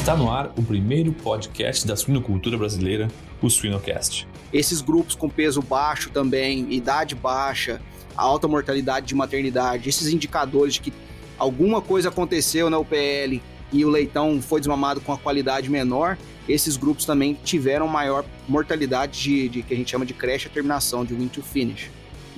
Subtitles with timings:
[0.00, 3.06] Está no ar o primeiro podcast da suinocultura brasileira,
[3.42, 4.26] o Suinocast.
[4.50, 7.82] Esses grupos com peso baixo também, idade baixa,
[8.16, 10.92] alta mortalidade de maternidade, esses indicadores de que
[11.36, 16.16] alguma coisa aconteceu na UPL e o leitão foi desmamado com a qualidade menor,
[16.48, 20.50] esses grupos também tiveram maior mortalidade de, de que a gente chama de creche a
[20.50, 21.90] terminação, de win to finish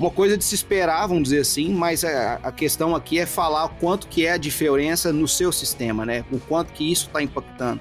[0.03, 3.69] uma coisa de se esperar, vamos dizer assim, mas a, a, questão aqui é falar
[3.81, 6.25] quanto que é a diferença no seu sistema, né?
[6.33, 7.81] O quanto que isso está impactando.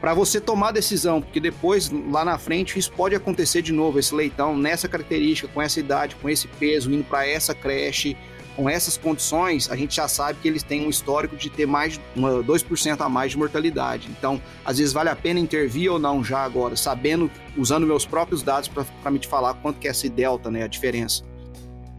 [0.00, 4.12] Para você tomar decisão, porque depois, lá na frente, isso pode acontecer de novo, esse
[4.12, 8.16] leitão nessa característica, com essa idade, com esse peso, indo para essa creche,
[8.56, 12.00] com essas condições, a gente já sabe que eles têm um histórico de ter mais
[12.16, 14.08] uma, 2% a mais de mortalidade.
[14.10, 18.42] Então, às vezes vale a pena intervir ou não já agora, sabendo, usando meus próprios
[18.42, 21.35] dados para me te falar quanto que é esse delta, né, a diferença.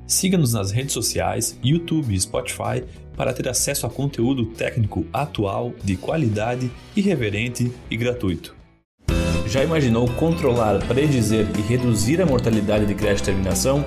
[0.07, 2.83] Siga-nos nas redes sociais, YouTube e Spotify
[3.17, 8.55] para ter acesso a conteúdo técnico atual, de qualidade, irreverente e gratuito.
[9.47, 13.83] Já imaginou controlar, predizer e reduzir a mortalidade de creche terminação?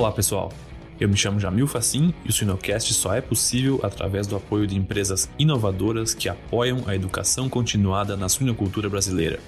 [0.00, 0.50] Olá pessoal,
[0.98, 4.74] eu me chamo Jamil Facim e o Suinocast só é possível através do apoio de
[4.74, 9.38] empresas inovadoras que apoiam a educação continuada na suinocultura brasileira.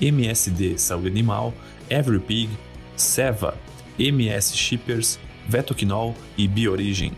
[0.00, 1.54] MSD Saúde Animal,
[1.88, 2.50] EveryPig,
[2.96, 3.54] Seva,
[3.96, 7.12] MS Shippers, Vetoquinol e Biorigem.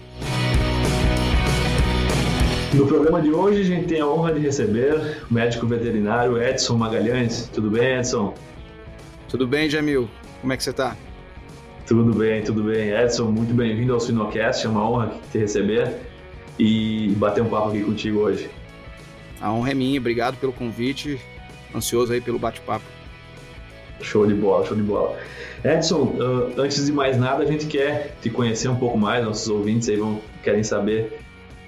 [2.74, 6.76] No programa de hoje a gente tem a honra de receber o médico veterinário Edson
[6.76, 7.48] Magalhães.
[7.50, 8.34] Tudo bem, Edson?
[9.26, 10.06] Tudo bem, Jamil.
[10.42, 10.94] Como é que você está?
[11.86, 12.92] Tudo bem, tudo bem.
[12.92, 14.64] Edson, muito bem-vindo ao Sinocast.
[14.64, 15.94] É uma honra te receber
[16.58, 18.48] e bater um papo aqui contigo hoje.
[19.38, 20.00] A honra é minha.
[20.00, 21.20] Obrigado pelo convite.
[21.74, 22.86] Ansioso aí pelo bate-papo.
[24.00, 25.14] Show de bola, show de bola.
[25.62, 29.48] Edson, uh, antes de mais nada, a gente quer te conhecer um pouco mais, nossos
[29.48, 31.18] ouvintes aí vão querem saber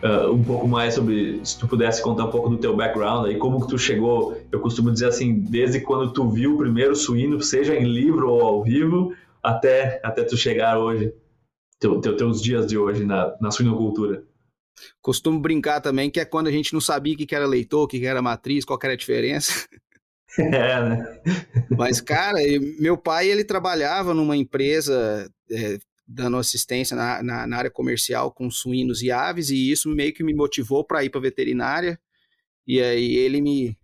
[0.02, 3.36] uh, um pouco mais sobre, se tu pudesse contar um pouco do teu background aí,
[3.36, 7.40] como que tu chegou, eu costumo dizer assim, desde quando tu viu o primeiro suíno,
[7.40, 9.14] seja em livro ou ao vivo,
[9.46, 11.14] até, até tu chegar hoje,
[11.78, 14.24] teu, teu, teus dias de hoje na, na suinocultura.
[15.00, 17.86] Costumo brincar também que é quando a gente não sabia o que era leitor, o
[17.86, 19.52] que era matriz, qual era a diferença.
[20.38, 21.22] É, né?
[21.78, 22.36] Mas, cara,
[22.78, 28.50] meu pai, ele trabalhava numa empresa é, dando assistência na, na, na, área comercial com
[28.50, 31.98] suínos e aves, e isso meio que me motivou para ir para veterinária.
[32.66, 33.78] E aí ele me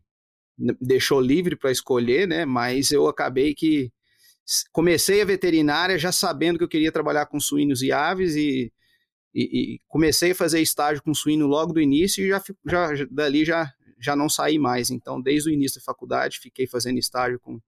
[0.79, 2.45] deixou livre para escolher, né?
[2.45, 3.91] Mas eu acabei que
[4.73, 8.73] comecei a veterinária já sabendo que eu queria trabalhar com suínos e aves e,
[9.35, 13.45] e, e comecei a fazer estágio com suíno logo do início e já, já dali
[13.45, 13.73] já
[14.03, 14.91] já não saí mais.
[14.91, 17.61] Então, desde o início da faculdade, fiquei fazendo estágio com,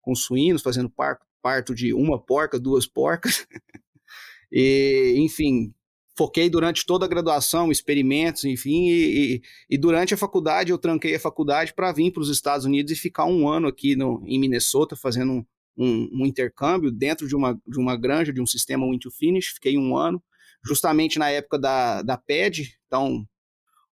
[0.00, 3.46] com suínos, fazendo parto, parto de uma porca, duas porcas.
[4.52, 5.74] e, enfim,
[6.16, 11.16] foquei durante toda a graduação, experimentos, enfim, e, e, e durante a faculdade eu tranquei
[11.16, 14.38] a faculdade para vir para os Estados Unidos e ficar um ano aqui no, em
[14.38, 18.86] Minnesota fazendo um, um, um, intercâmbio dentro de uma, de uma granja, de um sistema
[18.86, 20.22] win to finish, fiquei um ano,
[20.64, 23.26] justamente na época da, da PED, então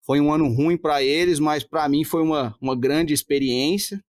[0.05, 4.03] foi um ano ruim para eles, mas para mim foi uma, uma grande experiência.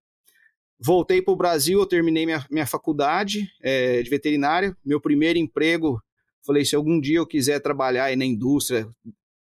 [0.78, 4.76] Voltei para o Brasil, eu terminei minha, minha faculdade é, de veterinária.
[4.84, 6.02] Meu primeiro emprego,
[6.44, 8.88] falei, se algum dia eu quiser trabalhar aí na indústria,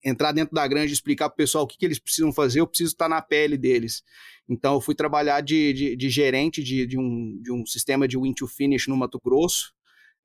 [0.02, 2.60] entrar dentro da granja e explicar para o pessoal o que, que eles precisam fazer,
[2.60, 4.02] eu preciso estar na pele deles.
[4.48, 8.18] Então, eu fui trabalhar de, de, de gerente de, de, um, de um sistema de
[8.18, 9.72] win to finish no Mato Grosso.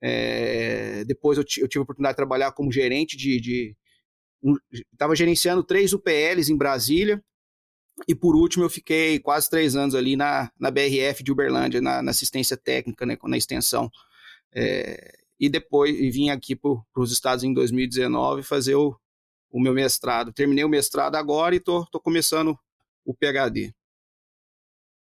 [0.02, 3.76] É, depois eu, eu, tive a oportunidade de trabalhar como gerente de,
[4.92, 7.24] estava gerenciando três UPLs em Brasília,
[8.08, 12.02] e por último eu fiquei quase três anos ali na, na BRF de Uberlândia, na,
[12.02, 13.90] na assistência técnica, né, na extensão.
[14.54, 18.96] É, e depois e vim aqui para os Estados em 2019 fazer o,
[19.52, 20.34] o meu mestrado.
[20.34, 22.58] Terminei o mestrado agora e tô, tô começando
[23.06, 23.74] o PhD.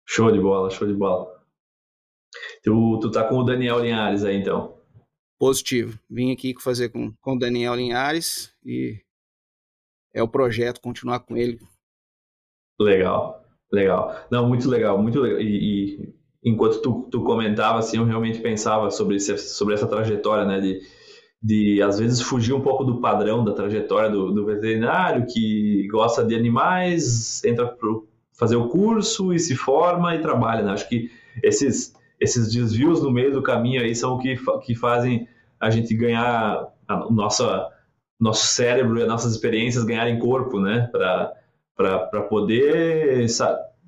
[0.05, 1.43] Show de bola, show de bola.
[2.63, 4.77] Tu, tu tá com o Daniel Linhares aí, então?
[5.39, 5.99] Positivo.
[6.09, 9.01] Vim aqui fazer com, com o Daniel Linhares e
[10.13, 11.59] é o projeto, continuar com ele.
[12.79, 14.15] Legal, legal.
[14.31, 15.39] Não, muito legal, muito legal.
[15.39, 16.13] E, e
[16.43, 20.81] enquanto tu, tu comentava, assim, eu realmente pensava sobre, esse, sobre essa trajetória, né, de,
[21.41, 26.23] de às vezes fugir um pouco do padrão da trajetória do, do veterinário, que gosta
[26.23, 27.89] de animais, entra para
[28.33, 30.71] fazer o curso e se forma e trabalha, né?
[30.71, 35.27] Acho que esses, esses desvios no meio do caminho aí são o que, que fazem
[35.59, 37.69] a gente ganhar a nossa
[38.19, 40.89] nosso cérebro e as nossas experiências ganharem corpo, né?
[40.91, 43.25] Para poder,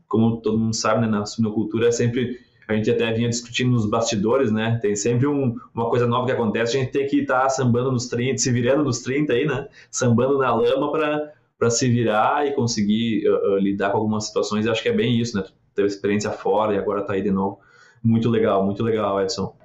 [0.07, 3.85] como todo mundo sabe, né, na suinocultura é sempre a gente até vinha discutindo nos
[3.85, 4.79] bastidores, né?
[4.81, 7.91] Tem sempre um, uma coisa nova que acontece, a gente tem que estar tá sambando
[7.91, 9.67] nos 30, se virando nos 30 aí, né?
[9.91, 11.31] Sambando na lama para
[11.69, 14.65] se virar e conseguir uh, lidar com algumas situações.
[14.65, 15.43] Eu acho que é bem isso, né?
[15.43, 17.59] Tu teve experiência fora e agora está aí de novo.
[18.03, 19.55] Muito legal, muito legal, Edson.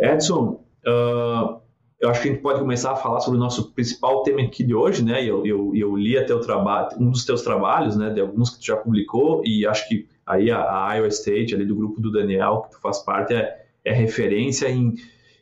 [0.00, 1.60] Edson, uh,
[2.00, 4.62] eu acho que a gente pode começar a falar sobre o nosso principal tema aqui
[4.62, 5.24] de hoje, né?
[5.24, 8.10] Eu, eu, eu li até o trabalho, um dos teus trabalhos, né?
[8.10, 11.64] De alguns que tu já publicou e acho que aí a, a Iowa State, ali
[11.64, 14.94] do grupo do Daniel, que tu faz parte, é, é referência em,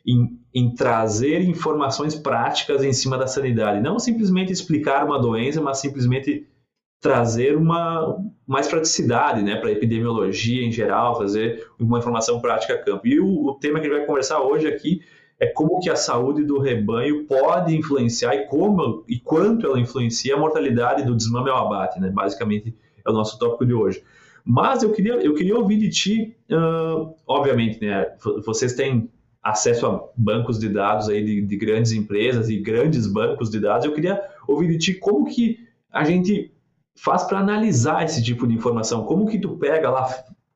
[0.05, 3.81] em, em, trazer informações práticas em cima da sanidade.
[3.81, 6.47] Não simplesmente explicar uma doença, mas simplesmente
[6.99, 8.17] trazer uma
[8.47, 13.05] mais praticidade né, para a epidemiologia em geral, fazer uma informação prática a campo.
[13.05, 15.01] E o, o tema que a gente vai conversar hoje aqui
[15.39, 20.33] é como que a saúde do rebanho pode influenciar e como e quanto ela influencia
[20.33, 22.09] a mortalidade do desmame ao abate, né?
[22.09, 22.75] Basicamente
[23.05, 24.01] é o nosso tópico de hoje.
[24.43, 28.07] Mas eu queria, eu queria ouvir de ti, uh, obviamente, né?
[28.43, 29.11] Vocês têm
[29.49, 33.85] acesso a bancos de dados aí de, de, grandes empresas e grandes bancos de dados.
[33.85, 35.59] Eu queria ouvir de ti como que
[35.91, 36.51] a gente
[36.95, 39.05] faz para analisar esse tipo de informação.
[39.05, 40.07] Como que tu pega lá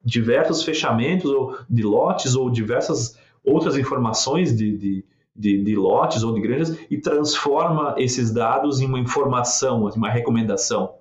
[0.04, 5.06] diversos fechamentos ou de lotes ou diversas outras informações de, de,
[5.36, 10.96] de, de, lotes ou de granjas e transforma esses dados em uma informação, uma recomendação?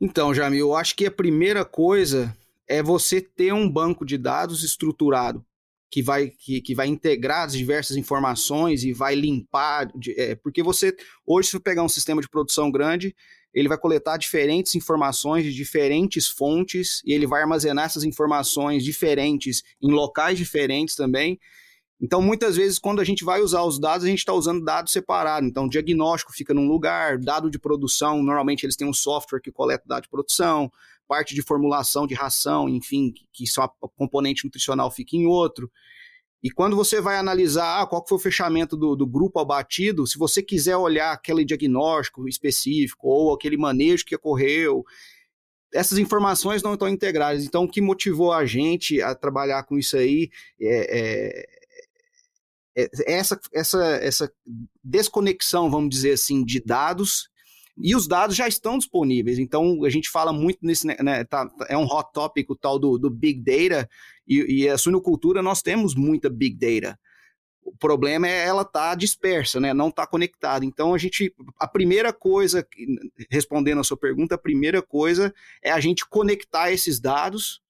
[0.00, 2.34] Então, Jamil, eu acho que a primeira coisa
[2.66, 5.44] é você ter um banco de dados estruturado
[5.90, 10.94] que vai, que, que vai integrar as diversas informações e vai limpar, é, porque você,
[11.26, 13.14] hoje, se você pegar um sistema de produção grande,
[13.54, 19.62] ele vai coletar diferentes informações de diferentes fontes e ele vai armazenar essas informações diferentes
[19.82, 21.38] em locais diferentes também.
[22.00, 24.92] Então, muitas vezes, quando a gente vai usar os dados, a gente está usando dados
[24.92, 25.48] separados.
[25.48, 29.84] Então, diagnóstico fica num lugar, dado de produção, normalmente eles têm um software que coleta
[29.86, 30.70] dado de produção,
[31.08, 33.66] parte de formulação de ração, enfim, que só
[33.96, 35.70] componente nutricional fica em outro.
[36.42, 40.16] E quando você vai analisar ah, qual foi o fechamento do, do, grupo abatido, se
[40.16, 44.84] você quiser olhar aquele diagnóstico específico ou aquele manejo que ocorreu,
[45.74, 47.44] essas informações não estão integradas.
[47.44, 51.46] Então, o que motivou a gente a trabalhar com isso aí é,
[52.76, 54.32] é, é essa, essa, essa
[54.84, 57.28] desconexão, vamos dizer assim, de dados
[57.80, 59.38] e os dados já estão disponíveis.
[59.38, 62.78] Então, a gente fala muito nesse, né, né tá, é um hot topic o tal
[62.78, 63.88] do, do Big Data,
[64.26, 66.98] e, e a suinocultura nós temos muita Big Data.
[67.62, 69.74] O problema é ela tá dispersa, né?
[69.74, 70.64] não está conectada.
[70.64, 72.66] Então, a gente, a primeira coisa,
[73.30, 75.32] respondendo a sua pergunta, a primeira coisa
[75.62, 77.60] é a gente conectar esses dados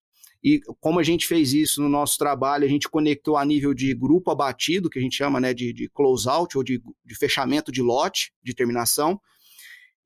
[0.43, 3.93] e como a gente fez isso no nosso trabalho, a gente conectou a nível de
[3.93, 7.83] grupo abatido, que a gente chama né, de, de close-out ou de, de, fechamento de
[7.83, 9.21] lote, de terminação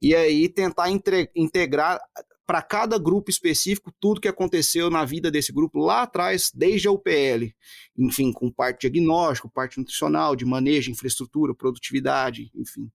[0.02, 2.00] e aí tentar entre, integrar
[2.44, 6.90] para cada grupo específico tudo que aconteceu na vida desse grupo lá atrás, desde a
[6.90, 7.54] UPL,
[7.96, 12.90] enfim, com parte diagnóstico, parte nutricional, de manejo, infraestrutura, produtividade, enfim.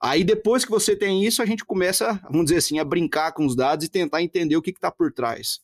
[0.00, 3.44] Aí depois que você tem isso, a gente começa, vamos dizer assim, a brincar com
[3.44, 5.60] os dados e tentar entender o que está por trás.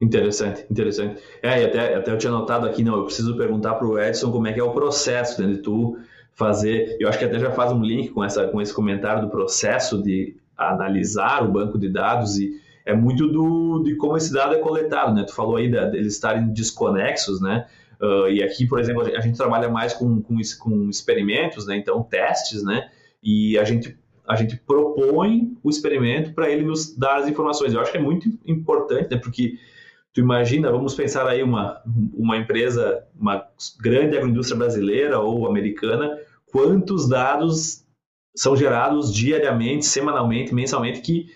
[0.00, 1.22] Interessante, interessante.
[1.42, 4.32] É, e até, até eu tinha notado aqui, não, eu preciso perguntar para o Edson
[4.32, 5.98] como é que é o processo né, de tu
[6.34, 9.28] fazer, eu acho que até já faz um link com, essa, com esse comentário do
[9.28, 14.54] processo de analisar o banco de dados e é muito do, de como esse dado
[14.54, 15.24] é coletado, né?
[15.24, 17.66] Tu falou aí deles de estarem desconexos, né?
[18.00, 21.76] Uh, e aqui, por exemplo, a gente trabalha mais com, com, com experimentos, né?
[21.76, 22.90] Então, testes, né?
[23.22, 27.74] E a gente a gente propõe o experimento para ele nos dar as informações.
[27.74, 29.18] Eu acho que é muito importante, né?
[29.18, 29.58] Porque
[30.14, 31.82] tu imagina, vamos pensar aí uma,
[32.14, 33.46] uma empresa, uma
[33.80, 36.18] grande agroindústria brasileira ou americana,
[36.54, 37.84] quantos dados
[38.36, 41.26] são gerados diariamente, semanalmente, mensalmente, que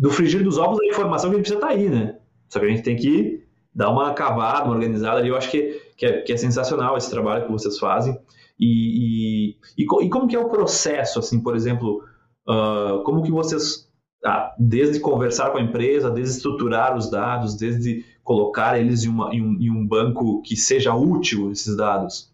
[0.00, 2.16] no frigir dos ovos a informação que a gente precisa estar tá aí, né?
[2.48, 5.30] Só que a gente tem que dar uma cavada, uma organizada ali.
[5.30, 8.16] Eu acho que, que, é, que é sensacional esse trabalho que vocês fazem.
[8.56, 12.04] E, e, e, como que é o processo, assim, por exemplo,
[12.48, 13.90] uh, como que vocês
[14.24, 19.34] ah, desde conversar com a empresa, desde estruturar os dados, desde colocar eles em, uma,
[19.34, 22.31] em, um, em um banco que seja útil, esses dados?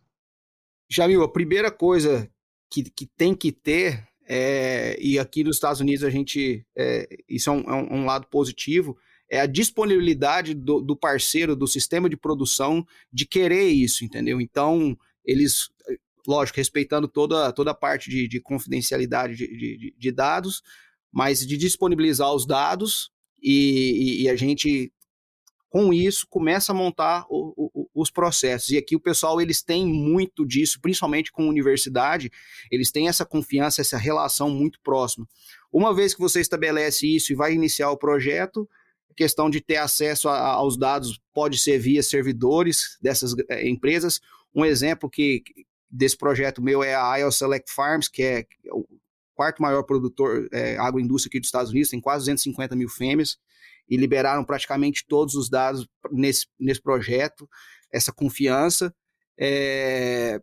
[0.89, 2.31] Jamil, a primeira coisa
[2.71, 7.51] que, que tem que ter, é, e aqui nos Estados Unidos a gente, é, isso
[7.51, 8.97] é um, é um, lado positivo,
[9.31, 14.41] é a disponibilidade do, do, parceiro, do sistema de produção, de querer isso, entendeu?
[14.41, 15.71] Então, eles,
[16.27, 20.63] lógico, respeitando toda, toda a parte de, de confidencialidade de, de, de dados,
[21.13, 23.11] mas de disponibilizar os dados
[23.43, 24.93] e, e, e a gente,
[25.69, 27.68] com isso, começa a montar o, o,
[28.01, 28.71] os processos.
[28.71, 32.31] E aqui o pessoal, eles têm muito disso, principalmente com universidade,
[32.71, 35.27] eles têm essa confiança, essa relação muito próxima.
[35.73, 38.69] Uma vez que você estabelece isso e vai iniciar o projeto,
[39.17, 44.21] questão de ter acesso a, aos dados pode ser via servidores dessas é, empresas.
[44.55, 45.43] Um exemplo que
[45.91, 48.87] desse projeto meu é a IO Select Farms, que é o
[49.35, 53.39] quarto maior produtor é, agroindústria aqui dos Estados Unidos, tem quase 250 mil fêmeas,
[53.89, 57.49] e liberaram praticamente todos os dados nesse, nesse projeto,
[57.93, 58.95] essa confiança.
[59.39, 60.41] É,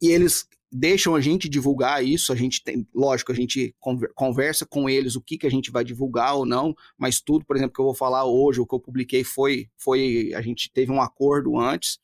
[0.00, 3.74] e eles deixam a gente divulgar isso, a gente tem, lógico, a gente
[4.14, 7.56] conversa com eles o que, que a gente vai divulgar ou não, mas tudo, por
[7.56, 10.92] exemplo, que eu vou falar hoje, o que eu publiquei foi, foi a gente teve
[10.92, 11.98] um acordo antes.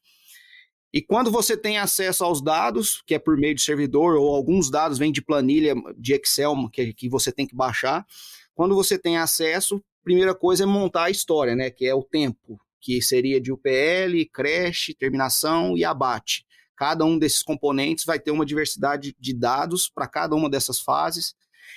[0.93, 4.71] E quando você tem acesso aos dados, que é por meio de servidor, ou alguns
[4.71, 8.07] dados vêm de planilha de Excel que, que você tem que baixar,
[8.55, 11.71] quando você tem acesso, primeira coisa é montar a história, né?
[11.71, 16.45] Que é o tempo, que seria de UPL, creche, terminação e abate.
[16.77, 21.35] Cada um desses componentes vai ter uma diversidade de dados para cada uma dessas fases.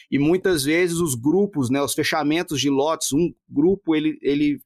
[0.09, 4.59] E muitas vezes os grupos, né, os fechamentos de lotes, um grupo ele, ele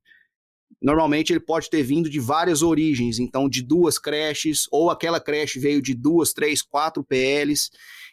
[0.82, 5.60] normalmente ele pode ter vindo de várias origens, então de duas creches, ou aquela creche
[5.60, 7.70] veio de duas, três, quatro PLs.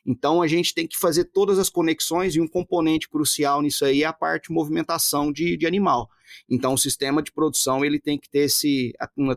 [0.07, 4.05] Então a gente tem que fazer todas as conexões e um componente crucial nisso aí
[4.05, 6.09] é a parte de movimentação de, de animal.
[6.49, 9.37] Então o sistema de produção ele tem que ter esse, uma,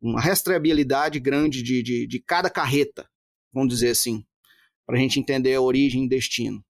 [0.00, 3.08] uma rastreabilidade grande de, de, de cada carreta,
[3.52, 4.24] vamos dizer assim,
[4.86, 6.64] para a gente entender a origem e destino.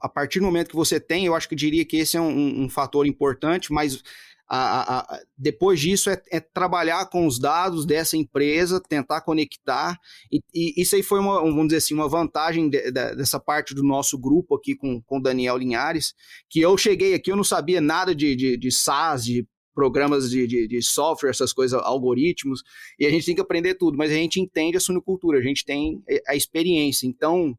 [0.00, 2.64] A partir do momento que você tem, eu acho que diria que esse é um,
[2.64, 4.02] um fator importante, mas
[4.52, 9.96] a, a, depois disso é, é, trabalhar com os dados dessa empresa, tentar conectar,
[10.30, 13.74] e, e, isso aí foi uma, vamos dizer assim, uma vantagem de, de, dessa parte
[13.74, 16.14] do nosso grupo aqui com o Daniel Linhares,
[16.48, 20.48] que eu cheguei aqui, eu não sabia nada de, de, de SaaS, de programas de,
[20.48, 22.62] de, de, software, essas coisas, algoritmos,
[22.98, 25.64] e a gente tem que aprender tudo, mas a gente entende a sunicultura, a gente
[25.64, 27.56] tem a experiência, então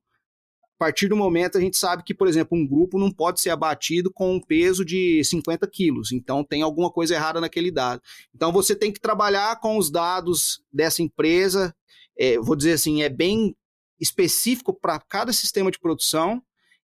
[0.81, 4.11] partir do momento a gente sabe que, por exemplo, um grupo não pode ser abatido
[4.11, 8.01] com um peso de 50 quilos, então tem alguma coisa errada naquele dado.
[8.33, 11.71] Então você tem que trabalhar com os dados dessa empresa,
[12.17, 13.55] é, vou dizer assim, é bem
[13.99, 16.41] específico para cada sistema de produção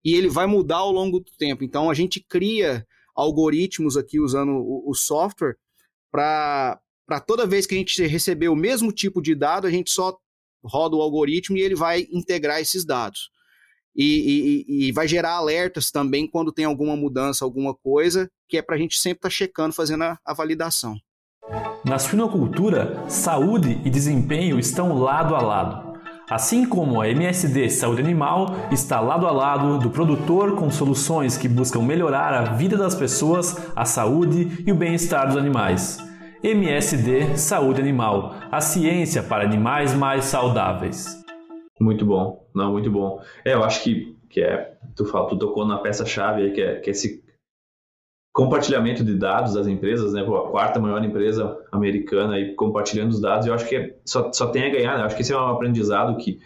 [0.04, 1.62] e ele vai mudar ao longo do tempo.
[1.62, 2.84] Então a gente cria
[3.14, 5.54] algoritmos aqui usando o, o software
[6.10, 6.80] para
[7.24, 10.18] toda vez que a gente receber o mesmo tipo de dado, a gente só
[10.64, 13.32] roda o algoritmo e ele vai integrar esses dados
[13.94, 18.62] e, e, e, vai gerar alertas também quando tem alguma mudança, alguma coisa, que é
[18.62, 20.96] para a gente sempre estar tá checando, fazendo a, a validação.
[21.84, 25.94] Na suinocultura, saúde e desempenho estão lado a lado.
[26.28, 31.46] Assim como a MSD Saúde Animal está lado a lado do produtor com soluções que
[31.46, 35.98] buscam melhorar a vida das pessoas, a saúde e o bem-estar dos animais.
[36.42, 41.22] MSD Saúde Animal, a ciência para animais mais saudáveis.
[41.78, 43.20] Muito bom, não, muito bom.
[43.44, 46.88] É, eu acho que, que é, tu, fala, tu tocou na peça-chave que é, que
[46.88, 47.24] é esse
[48.32, 50.24] compartilhamento de dados das empresas, né?
[50.24, 54.32] Pô, a quarta maior empresa americana aí compartilhando os dados, eu acho que é, só,
[54.32, 55.02] só tem a ganhar, né?
[55.02, 56.40] Eu acho que esse é um aprendizado que,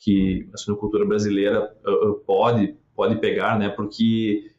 [0.00, 3.68] que a suinocultura brasileira uh, uh, pode, pode pegar, né?
[3.68, 4.50] Porque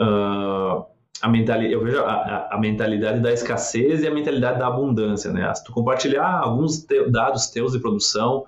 [0.00, 0.84] uh,
[1.20, 5.52] a mentalidade, eu vejo a, a, mentalidade da escassez e a mentalidade da abundância, né?
[5.54, 8.44] Se tu compartilhar alguns te, dados teus de produção,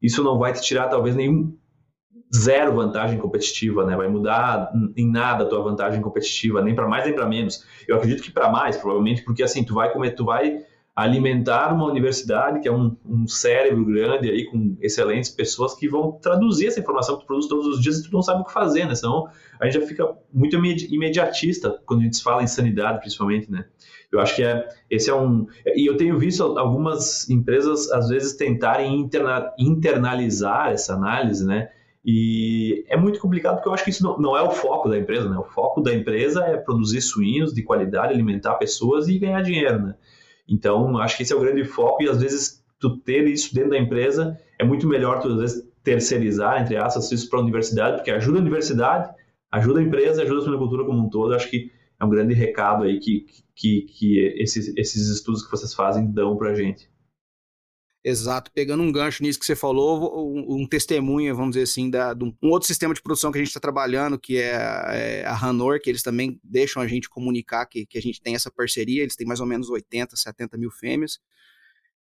[0.00, 1.56] isso não vai te tirar talvez nenhum
[2.34, 3.96] zero vantagem competitiva, né?
[3.96, 7.64] Vai mudar em nada a tua vantagem competitiva, nem para mais nem para menos.
[7.88, 10.58] Eu acredito que para mais, provavelmente, porque assim tu vai comer, tu vai
[11.02, 16.12] alimentar uma universidade que é um, um, cérebro grande aí com excelentes pessoas que vão
[16.12, 18.52] traduzir essa informação que tu produz todos os dias e tu não sabe o que
[18.52, 18.94] fazer, né?
[18.94, 19.28] Senão
[19.58, 23.64] a gente já fica muito imediatista quando a gente fala em sanidade, principalmente, né?
[24.12, 25.46] Eu acho que é, esse é um.
[25.66, 31.70] E eu tenho visto algumas empresas, às vezes, tentarem interna, internalizar essa análise, né?
[32.04, 34.98] E é muito complicado porque eu acho que isso não, não, é o foco da
[34.98, 35.38] empresa, né?
[35.38, 39.94] O foco da empresa é produzir suínos de qualidade, alimentar pessoas e ganhar dinheiro, né?
[40.50, 43.70] Então, acho que esse é o grande foco e às vezes tu ter isso dentro
[43.70, 47.96] da empresa é muito melhor tu às vezes terceirizar, entre aspas, isso para a universidade,
[47.96, 49.14] porque ajuda a universidade,
[49.50, 51.32] ajuda a empresa, ajuda a suinocultura como um todo.
[51.32, 55.72] Acho que é um grande recado aí que, que, que esses, esses estudos que vocês
[55.72, 56.89] fazem dão para a gente.
[58.02, 62.14] Exato, pegando um gancho nisso que você falou, um, um testemunho, vamos dizer assim, da,
[62.14, 64.52] de um outro sistema de produção que a gente está trabalhando, que é,
[64.88, 68.34] é, a Ranor, que eles também deixam a gente comunicar que, que a gente tem
[68.34, 71.20] essa parceria, eles têm mais ou menos 80, 70 mil fêmeas,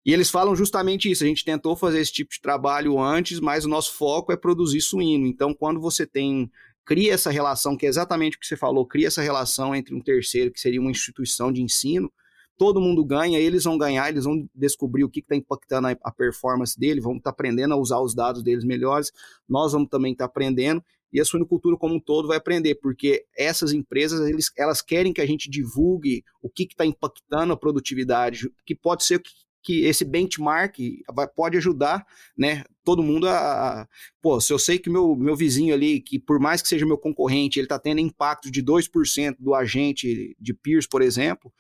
[0.05, 3.65] e eles falam justamente isso, a gente tentou fazer esse tipo de trabalho antes, mas
[3.65, 6.51] o nosso foco é produzir suíno, então quando você tem
[6.85, 10.01] cria essa relação, que é exatamente o que você falou, cria essa relação entre um
[10.01, 12.13] terceiro, que seria uma instituição de ensino,
[12.59, 16.11] todo mundo ganha, eles vão ganhar, eles vão descobrir o que está impactando a, a,
[16.11, 19.13] performance dele, vão estar tá aprendendo a usar os dados deles melhores,
[19.49, 23.25] nós vamos também estar tá aprendendo, e a suinocultura como um todo vai aprender, porque
[23.37, 28.51] essas empresas eles, elas querem que a gente divulgue o que está impactando a produtividade,
[28.67, 29.31] que pode ser que,
[29.63, 30.77] que esse benchmark
[31.15, 32.05] vai, pode ajudar
[32.37, 33.89] né, todo mundo a, a,
[34.21, 36.99] Pô, se eu sei que meu, meu vizinho ali, que por mais que seja meu
[36.99, 41.53] concorrente, ele está tendo impacto de 2% do agente de peers, por exemplo,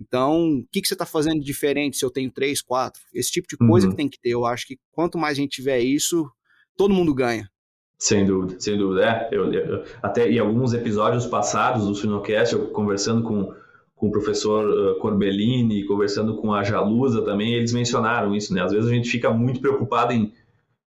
[0.00, 3.00] então, o que, que você está fazendo de diferente se eu tenho 3, 4?
[3.14, 3.92] Esse tipo de coisa uhum.
[3.92, 4.30] que tem que ter.
[4.30, 6.28] Eu acho que quanto mais a gente tiver isso,
[6.76, 7.48] todo mundo ganha.
[7.96, 9.06] Sem dúvida, sem dúvida.
[9.06, 13.54] É, eu, eu, até em alguns episódios passados do Sinocast, eu conversando com,
[13.94, 18.62] com o professor Corbellini, conversando com a Jalusa também, eles mencionaram isso, né?
[18.62, 20.32] Às vezes a gente fica muito preocupado em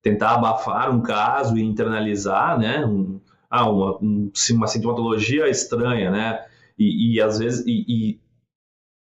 [0.02, 2.84] tentar abafar um caso e internalizar, né?
[2.86, 6.44] Um, ah, uma, um, uma sintomatologia estranha, né?
[6.78, 8.20] E, e às vezes, e, e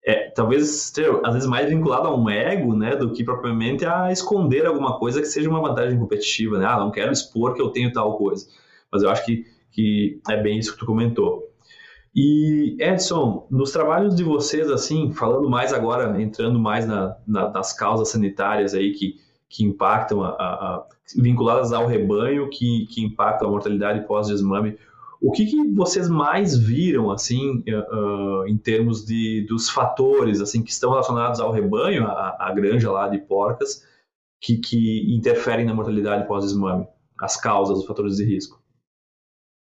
[0.05, 0.93] é, talvez
[1.25, 5.21] às vezes mais vinculado a um ego, né, do que propriamente a esconder alguma coisa
[5.21, 6.67] que seja uma vantagem competitiva, né?
[6.67, 8.47] Ah, não quero expor que eu tenho tal coisa.
[8.91, 11.49] Mas eu acho que, que é bem isso que tu comentou.
[12.15, 17.73] E Edson, nos trabalhos de vocês, assim, falando mais agora, entrando mais na, na, nas
[17.73, 19.17] causas sanitárias aí que,
[19.49, 20.87] que impactam, a, a, a,
[21.17, 24.77] vinculadas ao rebanho, que, que impactam a mortalidade pós-desmame,
[25.21, 30.71] o que, que, vocês mais viram, assim, uh, em termos de, dos fatores, assim, que
[30.71, 33.85] estão relacionados ao rebanho, à, granja lá de porcas,
[34.41, 36.87] que, que interferem na mortalidade pós-desmame?
[37.21, 38.63] As causas, os fatores de risco.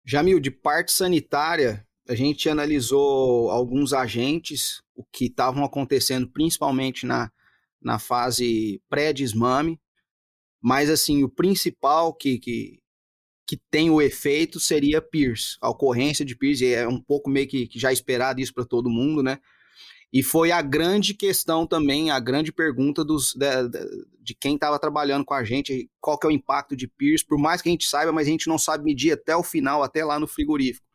[0.04, 7.30] Jamil, de parte sanitária, a gente analisou alguns agentes, o que estavam acontecendo principalmente na,
[7.80, 9.80] na fase pré-desmame,
[10.60, 12.80] mas assim, o principal que, que,
[13.46, 17.66] que tem o efeito seria Pierce, a ocorrência de Pierce, é um pouco meio que,
[17.66, 19.38] que já esperado isso para todo mundo, né?
[20.12, 23.46] E foi a grande questão também, a grande pergunta dos, de,
[24.22, 27.36] de quem estava trabalhando com a gente, qual que é o impacto de Pierce, por
[27.36, 30.04] mais que a gente saiba, mas a gente não sabe medir até o final, até
[30.04, 30.86] lá no frigorífico.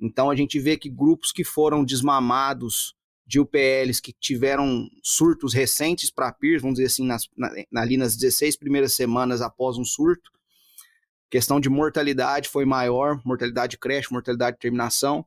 [0.00, 2.94] Então a gente vê que grupos que foram desmamados
[3.26, 7.50] de UPLs que tiveram surtos recentes para Pierce, vamos dizer assim, nas, na,
[7.80, 10.31] ali nas 16 primeiras semanas após um surto,
[11.32, 15.24] Questão de mortalidade foi maior, mortalidade creche, mortalidade de terminação.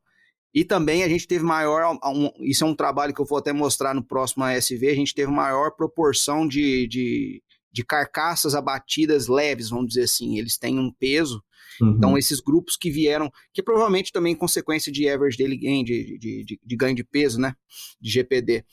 [0.53, 3.51] E também a gente teve maior, um, isso é um trabalho que eu vou até
[3.51, 7.41] mostrar no próximo ASV, a gente teve maior proporção de, de,
[7.71, 10.37] de carcaças abatidas leves, vamos dizer assim.
[10.37, 11.43] Eles têm um peso.
[11.81, 11.95] Uhum.
[11.97, 16.43] Então, esses grupos que vieram, que provavelmente também consequência de average daily gain, de, de,
[16.43, 17.55] de, de ganho de peso, né?
[17.99, 18.63] De GPD.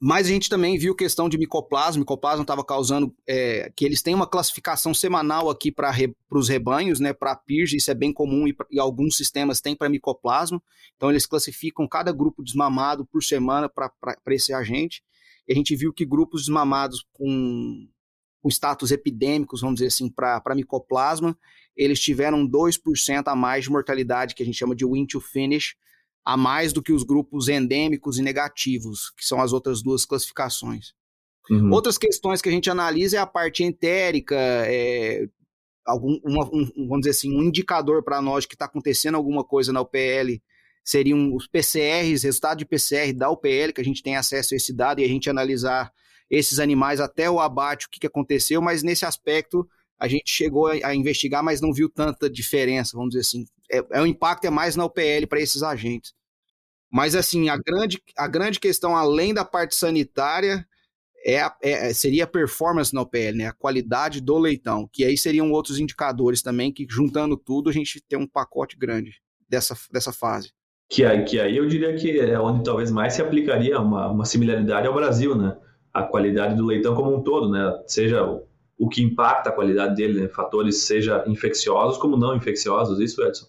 [0.00, 1.98] Mas a gente também viu questão de micoplasma.
[1.98, 7.00] Micoplasma estava causando é, que eles têm uma classificação semanal aqui para re, os rebanhos,
[7.00, 7.12] né?
[7.12, 10.62] Para PIRG, isso é bem comum e, e alguns sistemas têm para micoplasma.
[10.96, 13.94] Então eles classificam cada grupo desmamado por semana para
[14.28, 15.02] esse agente.
[15.48, 17.88] E a gente viu que grupos desmamados com,
[18.40, 21.36] com status epidêmicos, vamos dizer assim, para micoplasma,
[21.76, 25.74] eles tiveram 2% a mais de mortalidade, que a gente chama de win to finish,
[26.28, 30.92] a mais do que os grupos endêmicos e negativos, que são as outras duas classificações.
[31.50, 31.72] Uhum.
[31.72, 35.26] Outras questões que a gente analisa é a parte entérica, é,
[35.86, 39.42] algum, uma, um, vamos dizer assim, um indicador para nós de que está acontecendo alguma
[39.42, 40.38] coisa na UPL
[40.84, 44.74] seriam os PCRs, resultado de PCR da UPL, que a gente tem acesso a esse
[44.74, 45.90] dado e a gente analisar
[46.28, 49.66] esses animais até o abate, o que, que aconteceu, mas nesse aspecto
[49.98, 53.46] a gente chegou a, a investigar, mas não viu tanta diferença, vamos dizer assim.
[53.70, 56.17] É, é o impacto é mais na UPL para esses agentes.
[56.90, 60.66] Mas, assim, a grande, a grande questão, além da parte sanitária,
[61.24, 63.46] é, a, é, seria a performance na OPL, né?
[63.46, 68.00] A qualidade do leitão, que aí seriam outros indicadores também, que juntando tudo, a gente
[68.08, 70.52] tem um pacote grande dessa, dessa fase.
[70.88, 74.24] Que aí, que aí eu diria que é onde talvez mais se aplicaria uma, uma
[74.24, 75.56] similaridade ao Brasil, né?
[75.92, 77.82] A qualidade do leitão como um todo, né?
[77.86, 78.46] Seja o,
[78.78, 80.28] o que impacta a qualidade dele, né?
[80.28, 83.46] fatores seja infecciosos como não infecciosos, isso, Edson?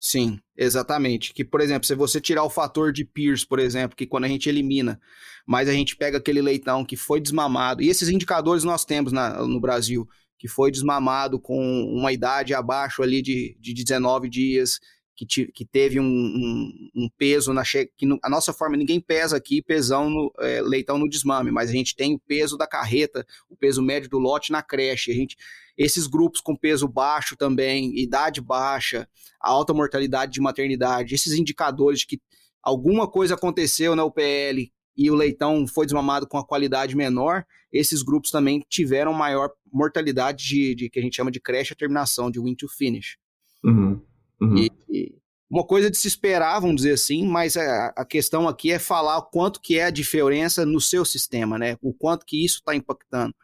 [0.00, 1.34] Sim, exatamente.
[1.34, 4.28] Que, por exemplo, se você tirar o fator de Pierce, por exemplo, que quando a
[4.28, 4.98] gente elimina,
[5.46, 9.46] mas a gente pega aquele leitão que foi desmamado, e esses indicadores nós temos na,
[9.46, 10.08] no Brasil,
[10.38, 14.80] que foi desmamado com uma idade abaixo ali de, de 19 dias,
[15.20, 18.98] que, te, que teve um, um, um, peso na que no, a nossa forma ninguém
[18.98, 22.66] pesa aqui pesão no, é, leitão no desmame, mas a gente tem o peso da
[22.66, 25.12] carreta, o peso médio do lote na creche.
[25.12, 25.36] A gente
[25.76, 29.06] esses grupos com peso baixo também, idade baixa,
[29.38, 32.20] alta mortalidade de maternidade, esses indicadores de que
[32.62, 38.02] alguma coisa aconteceu na UPL e o leitão foi desmamado com a qualidade menor, esses
[38.02, 42.30] grupos também tiveram maior mortalidade de, de que a gente chama de creche a terminação,
[42.30, 43.18] de win to finish.
[43.62, 44.00] Uhum.
[44.40, 44.56] Uhum.
[44.88, 48.78] E, uma coisa de se esperar, vamos dizer assim, mas a, a questão aqui é
[48.78, 51.76] falar o quanto que é a diferença no seu sistema, né?
[51.82, 53.34] O quanto que isso está impactando.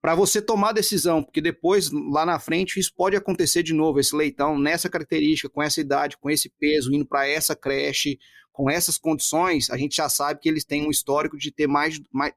[0.00, 4.14] Para você tomar decisão, porque depois, lá na frente, isso pode acontecer de novo, esse
[4.14, 8.18] leitão nessa característica, com essa idade, com esse peso, indo para essa creche,
[8.52, 12.00] com essas condições, a gente já sabe que eles têm um histórico de ter mais,
[12.12, 12.34] mais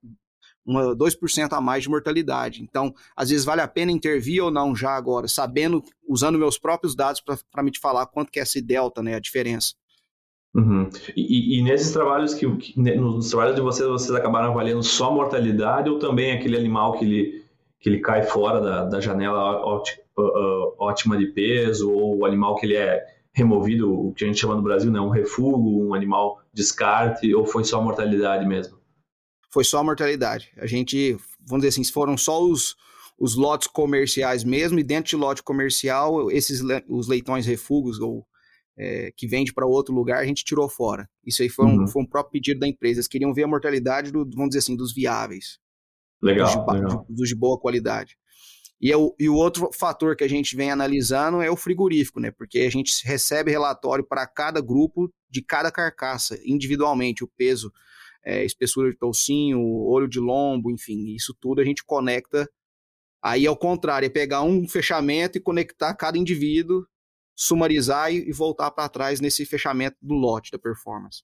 [0.65, 2.63] uma, 2% a mais de mortalidade.
[2.63, 6.95] Então, às vezes vale a pena intervir ou não já agora, sabendo, usando meus próprios
[6.95, 9.73] dados para me te falar quanto que é esse delta, né, a diferença.
[10.55, 10.89] Uhum.
[11.15, 15.89] E, e, nesses trabalhos que, que, nos trabalhos de vocês, vocês acabaram avaliando só mortalidade
[15.89, 17.45] ou também aquele animal que ele,
[17.77, 19.61] que ele cai fora da, da janela
[20.79, 24.55] ótima de peso ou o animal que ele é removido, o que a gente chama
[24.55, 28.77] no Brasil, né, um refúgio, um animal descarte ou foi só mortalidade mesmo?
[29.55, 30.51] Foi só a mortalidade.
[30.57, 32.75] A gente, vamos dizer assim, foram só os,
[33.17, 38.27] os lotes comerciais mesmo, e dentro de lote comercial, esses os leitões refugos ou
[38.77, 41.09] é, que vende para outro lugar, a gente tirou fora.
[41.25, 41.83] Isso aí foi, uhum.
[41.83, 42.97] um, foi um próprio pedido da empresa.
[42.99, 45.57] Eles queriam ver a mortalidade, do, vamos dizer assim, dos viáveis.
[46.21, 46.47] Legal.
[46.47, 47.05] Dos de, legal.
[47.07, 48.17] dos de boa qualidade.
[48.81, 52.19] E, é o, e o outro fator que a gente vem analisando é o frigorífico,
[52.19, 52.29] né?
[52.29, 57.71] Porque a gente recebe relatório para cada grupo de cada carcaça, individualmente, o peso
[58.25, 62.49] é, espessura de toucinho, olho de lombo, enfim, isso tudo a gente conecta.
[63.23, 66.85] Aí, ao contrário, é pegar um fechamento e conectar cada indivíduo,
[67.35, 71.23] sumarizar e, e voltar para trás nesse fechamento do lote da performance.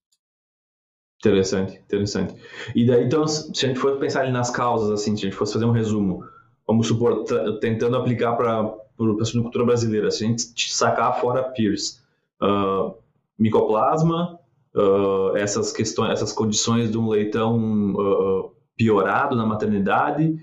[1.20, 2.36] Interessante, interessante.
[2.76, 5.38] E daí, então, se a gente for pensar ali nas causas, assim, se a gente
[5.38, 6.24] fosse fazer um resumo,
[6.66, 7.24] vamos supor,
[7.60, 12.00] tentando aplicar para a suinocultura brasileira, se a gente sacar fora Pierce,
[12.42, 12.96] uh,
[13.38, 14.40] micoplasma,
[14.76, 20.36] uh, essas questões, essas condições de um leitão uh, piorado na maternidade,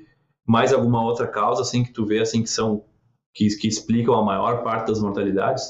[0.47, 2.85] mais alguma outra causa assim que tu vê assim que são
[3.35, 5.65] que, que explicam a maior parte das mortalidades?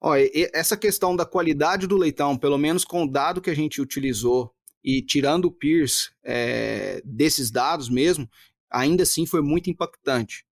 [0.00, 3.80] Olha, essa questão da qualidade do leitão, pelo menos com o dado que a gente
[3.80, 4.54] utilizou
[4.84, 8.28] e tirando o Pierce é, desses dados mesmo,
[8.70, 10.46] ainda assim foi muito impactante.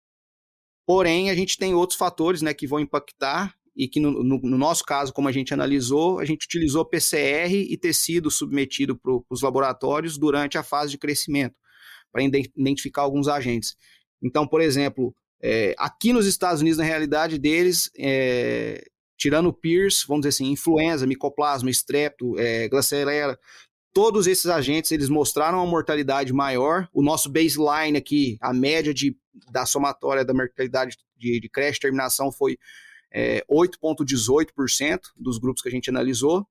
[0.84, 4.56] Porém, a gente tem outros fatores né, que vão impactar e que no, no, no,
[4.56, 9.42] nosso caso, como a gente analisou, a gente utilizou PCR e tecido submetido para os
[9.42, 11.54] laboratórios durante a fase de crescimento,
[12.10, 13.76] para identificar alguns agentes.
[14.22, 18.82] Então, por exemplo, é, aqui nos Estados Unidos, na realidade deles, é,
[19.18, 22.68] tirando o Pierce, vamos dizer assim, influenza, micoplasma, estrepto, é,
[23.92, 26.88] todos esses agentes eles mostraram uma mortalidade maior.
[26.94, 29.14] O nosso baseline aqui, a média de,
[29.50, 32.58] da somatória da mortalidade de, de creche terminação foi
[33.18, 36.46] é, 8,18% dos grupos que a gente analisou.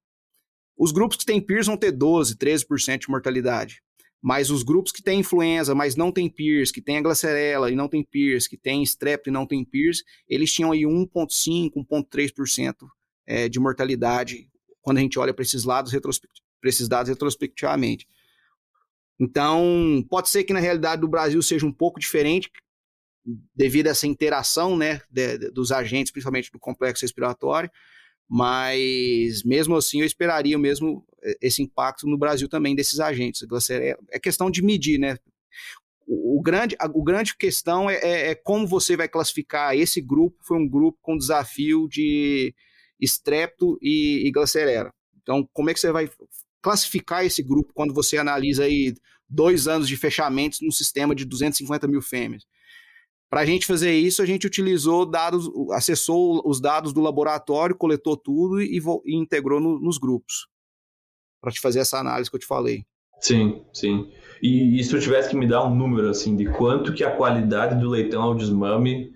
[0.75, 3.83] Os grupos que têm PIRS vão ter 12%, 13% de mortalidade.
[4.19, 7.75] Mas os grupos que têm influenza, mas não têm PIRS, que têm a glacerela e
[7.75, 12.73] não têm PIRS, que têm strep e não têm PIRS, eles tinham aí 1,5%, 1,3%
[13.27, 14.49] é, de mortalidade
[14.81, 18.07] quando a gente olha para esses, para esses dados retrospectivamente.
[19.19, 22.49] Então, pode ser que na realidade do Brasil seja um pouco diferente,
[23.55, 27.71] devido a essa interação né, de, de, dos agentes, principalmente do complexo respiratório,
[28.29, 33.45] mas mesmo assim eu esperaria mesmo é, esse impacto no Brasil também desses agentes.
[34.11, 35.17] É questão de medir, né?
[36.07, 40.01] O, o grande, a o grande questão é, é, é, como você vai classificar esse
[40.01, 40.37] grupo.
[40.43, 42.53] Foi um grupo com desafio de
[42.99, 44.93] estrepto e, e glacerera.
[45.21, 46.09] Então, como é que você vai
[46.61, 48.95] classificar esse grupo quando você analisa aí
[49.27, 52.43] dois anos de fechamentos num sistema de 250 mil fêmeas?
[53.35, 58.15] Para a gente fazer isso, a gente utilizou dados, acessou os dados do laboratório, coletou
[58.15, 60.47] tudo e, e integrou no, nos grupos.
[61.41, 62.85] Para te fazer essa análise que eu te falei.
[63.19, 64.09] Sim, sim.
[64.41, 67.13] E, e, se tu tivesse que me dar um número assim de quanto que a
[67.13, 69.11] qualidade do leitão ao desmame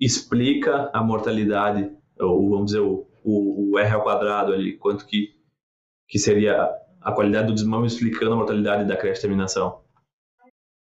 [0.00, 5.34] explica a mortalidade, ou vamos dizer, o, o, o R ao quadrado ali, quanto que,
[6.08, 6.70] que seria
[7.02, 9.82] a qualidade do desmame explicando a mortalidade da creche terminação?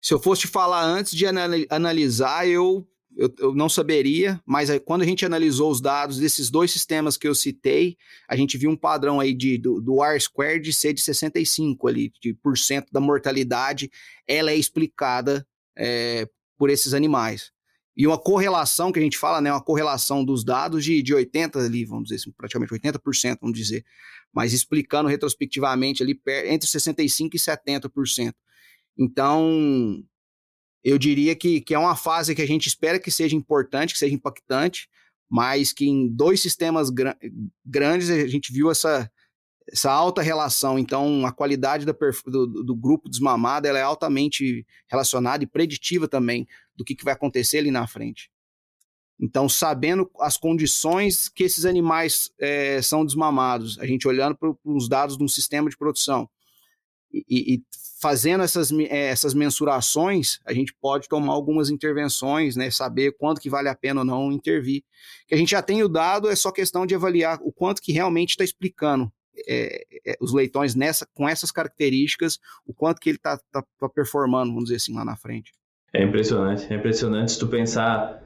[0.07, 1.27] Se eu fosse falar antes de
[1.69, 6.71] analisar, eu, eu, eu, não saberia, mas quando a gente analisou os dados desses dois
[6.71, 7.97] sistemas que eu citei,
[8.29, 12.13] a gente viu um padrão aí de, do, do R-square de ser de 65 ali,
[12.23, 13.91] de por cento da mortalidade,
[14.29, 15.45] ela é explicada
[15.77, 17.51] é, por esses animais.
[17.97, 21.59] E uma correlação que a gente fala, né, uma correlação dos dados de, de 80
[21.59, 23.85] ali, vamos dizer assim, praticamente 80%, vamos dizer,
[24.33, 28.35] mas explicando retrospectivamente ali entre 65 e 70%.
[28.99, 30.03] Então,
[30.83, 33.99] eu diria que, que é uma fase que a gente espera que seja importante, que
[33.99, 34.89] seja impactante,
[35.29, 37.11] mas que em dois sistemas gr
[37.65, 39.11] grandes a gente viu essa,
[39.69, 40.79] essa alta relação.
[40.79, 46.85] Então, a qualidade do, do, grupo desmamado ela é altamente relacionada e preditiva também do
[46.85, 48.31] que, que vai acontecer ali na frente.
[49.19, 54.89] Então, sabendo as condições que esses animais é, são desmamados, a gente olhando para os
[54.89, 56.29] dados de um sistema de produção
[57.13, 57.63] e, e
[58.01, 63.49] fazendo essas, é, essas mensurações, a gente pode tomar algumas intervenções, né, saber quanto que
[63.49, 64.83] vale a pena ou não intervir.
[65.27, 67.93] Que a gente já tem o dado, é só questão de avaliar o quanto que
[67.93, 69.11] realmente está explicando
[69.49, 73.89] é, é, os leitões nessa, com essas características, o quanto que ele está tá, tá
[73.89, 75.53] performando, vamos dizer assim, lá na frente.
[75.93, 78.23] É impressionante, é impressionante se tu pensar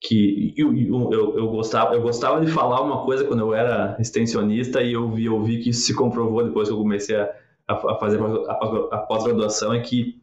[0.00, 4.82] que eu, eu, eu, gostava, eu gostava de falar uma coisa quando eu era extensionista
[4.82, 7.30] e eu vi, eu vi que isso se comprovou depois que eu comecei a,
[7.74, 10.20] a fazer a, pós-graduação, é que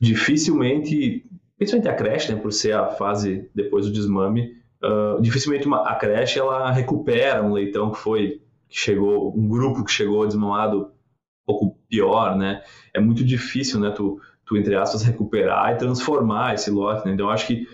[0.00, 1.24] dificilmente,
[1.56, 4.52] principalmente a creche, né, por ser a fase depois do desmame,
[4.82, 9.84] uh, dificilmente uma, a creche ela recupera um leitão que foi que chegou, um grupo
[9.84, 12.62] que chegou desmamado um pouco pior, né?
[12.92, 17.12] É muito difícil, né, tu, tu entre aspas recuperar e transformar esse lote, né?
[17.12, 17.66] Então acho que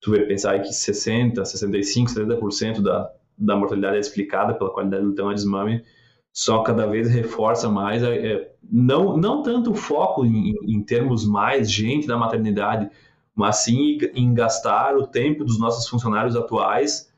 [0.00, 5.04] tu vai pensar aí que 60, 65, 70% da, da mortalidade é explicada pela qualidade
[5.04, 5.84] do tema desmame,
[6.32, 11.26] só cada vez reforça mais, é, é, não, não tanto o foco em, em termos
[11.26, 12.88] mais gente da maternidade,
[13.34, 17.12] mas sim em gastar o tempo dos nossos funcionários atuais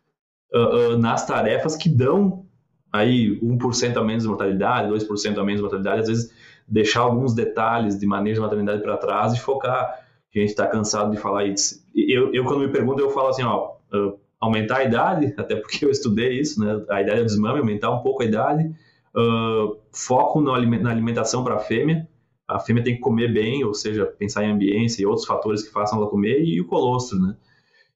[0.54, 2.46] uh, uh, nas tarefas que dão
[2.92, 6.32] aí 1% a menos de mortalidade, 2% a menos de mortalidade, às vezes
[6.66, 10.02] deixar alguns detalhes de manejo de maternidade para trás e focar
[10.34, 11.84] a gente está cansado de falar isso.
[11.94, 15.84] Eu, eu, quando me pergunto, eu falo assim, ó, uh, aumentar a idade, até porque
[15.84, 16.82] eu estudei isso, né?
[16.88, 18.72] A idade do desmame, aumentar um pouco a idade,
[19.16, 22.08] uh, foco no, na alimentação para a fêmea.
[22.48, 25.70] A fêmea tem que comer bem, ou seja, pensar em ambiência e outros fatores que
[25.72, 27.36] façam ela comer, e o colostro, né?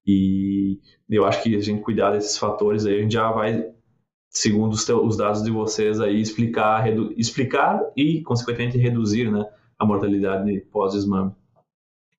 [0.06, 0.78] E
[1.10, 3.66] eu acho que a gente cuidar desses fatores aí, a gente já vai,
[4.30, 9.44] segundo os, teus, os dados de vocês aí, explicar, explicar e, consequentemente, reduzir né,
[9.78, 11.32] a mortalidade pós-desmame.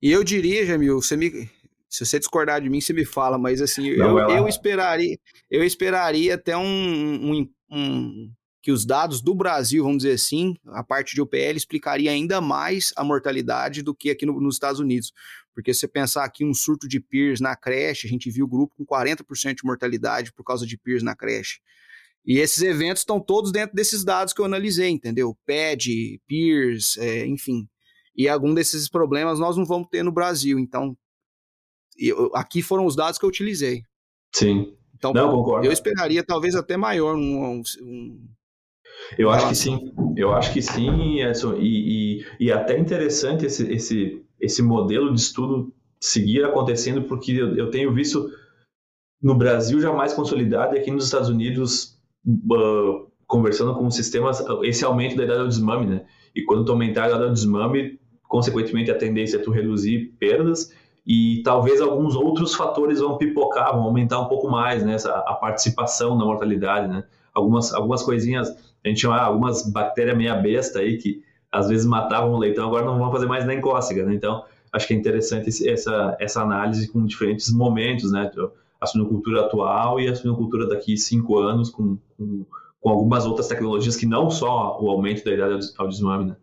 [0.01, 1.49] E eu diria, Jamil, você me,
[1.89, 5.17] se você discordar de mim, você me fala, mas assim, eu, eu, esperaria,
[5.49, 8.31] eu esperaria até um, um, um,
[8.62, 12.91] que os dados do Brasil, vamos dizer assim, a parte de UPL explicaria ainda mais
[12.96, 15.13] a mortalidade do que aqui no, nos Estados Unidos.
[15.54, 18.48] Porque se você pensar aqui um surto de PIRS na creche, a gente viu o
[18.48, 21.60] grupo com 40% de mortalidade por causa de PIRS na creche.
[22.26, 25.38] E esses eventos estão todos dentro desses dados que eu analisei, entendeu?
[25.46, 27.67] PED, PIRS, é, enfim.
[28.15, 30.60] E algum desses problemas nós não vamos ter no Brasil.
[30.60, 30.98] Então,
[31.98, 33.82] eu, aqui foram os dados que eu utilizei.
[34.36, 34.76] Sim.
[34.93, 38.28] Então, não, eu esperaria talvez até maior um, um
[39.17, 43.72] eu acho que sim, eu acho que sim, Edson, e, e, e até interessante esse,
[43.72, 48.30] esse, esse modelo de estudo seguir acontecendo, porque eu, eu tenho visto
[49.22, 54.86] no Brasil já mais consolidado e aqui nos Estados Unidos, uh, conversando com sistemas, esse
[54.86, 56.06] aumento da idade do desmame, né?
[56.36, 60.72] E quando tu aumentar a idade do desmame, consequentemente a tendência é tu reduzir perdas
[61.06, 64.93] e talvez alguns outros fatores vão pipocar, vão aumentar um pouco mais, né?
[64.93, 67.04] Essa, a participação na mortalidade, né?
[67.34, 72.34] Algumas, algumas coisinhas, a gente ah, algumas bactérias meia besta aí que às vezes matavam
[72.34, 74.13] o leitão, agora não vão fazer mais nem cócega, né?
[74.13, 78.32] Então, acho que é interessante essa, essa análise com diferentes momentos, né?
[78.80, 82.46] A suinocultura atual e a suinocultura daqui cinco anos com, com,
[82.80, 86.36] com algumas outras tecnologias que não só o aumento da idade ao desmame, né?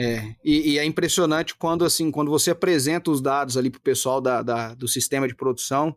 [0.00, 3.82] É, e, e, é impressionante quando assim, quando você apresenta os dados ali para o
[3.82, 5.96] pessoal da, da, do sistema de produção,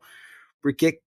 [0.60, 1.00] porque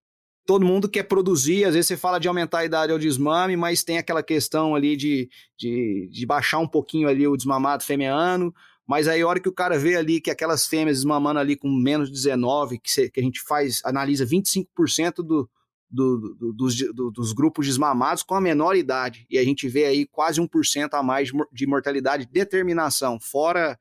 [0.46, 3.82] todo mundo quer produzir, às vezes você fala de aumentar a idade ao desmame, mas
[3.82, 8.54] tem aquela questão ali de, de, de baixar um pouquinho ali o desmamado fêmea-ano,
[8.86, 11.70] mas aí a hora que o cara vê ali que aquelas fêmeas desmamando ali com
[11.70, 15.48] menos de 19, que, que a gente faz, analisa 25% do,
[15.90, 19.26] do, do, dos, do, dos grupos desmamados com a menor idade.
[19.30, 23.78] E a gente vê aí quase 1% a mais de mortalidade, determinação, fora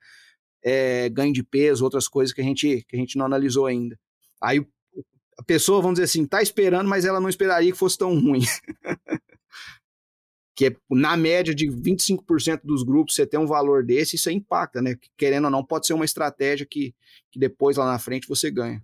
[0.63, 3.99] é, ganho de peso, outras coisas que a gente, que a gente não analisou ainda.
[4.41, 4.65] Aí
[5.37, 8.41] a pessoa, vamos dizer assim, tá esperando, mas ela não esperaria que fosse tão ruim.
[10.55, 14.81] que é, na média de 25% dos grupos você tem um valor desse, isso impacta,
[14.81, 14.95] né?
[15.17, 16.93] Querendo ou não, pode ser uma estratégia que,
[17.31, 18.81] que depois lá na frente você ganha.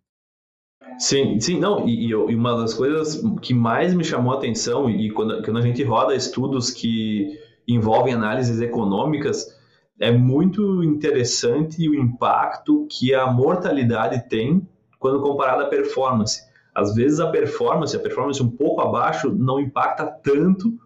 [0.97, 5.11] Sim, sim, não, e, e, uma das coisas que mais me chamou a atenção, e
[5.11, 9.55] quando, quando a gente roda estudos que envolvem análises econômicas,
[9.99, 14.67] é muito interessante o impacto que a mortalidade tem
[14.99, 16.43] quando comparada à performance.
[16.75, 20.77] Às vezes a performance, a performance um pouco abaixo, não impacta tanto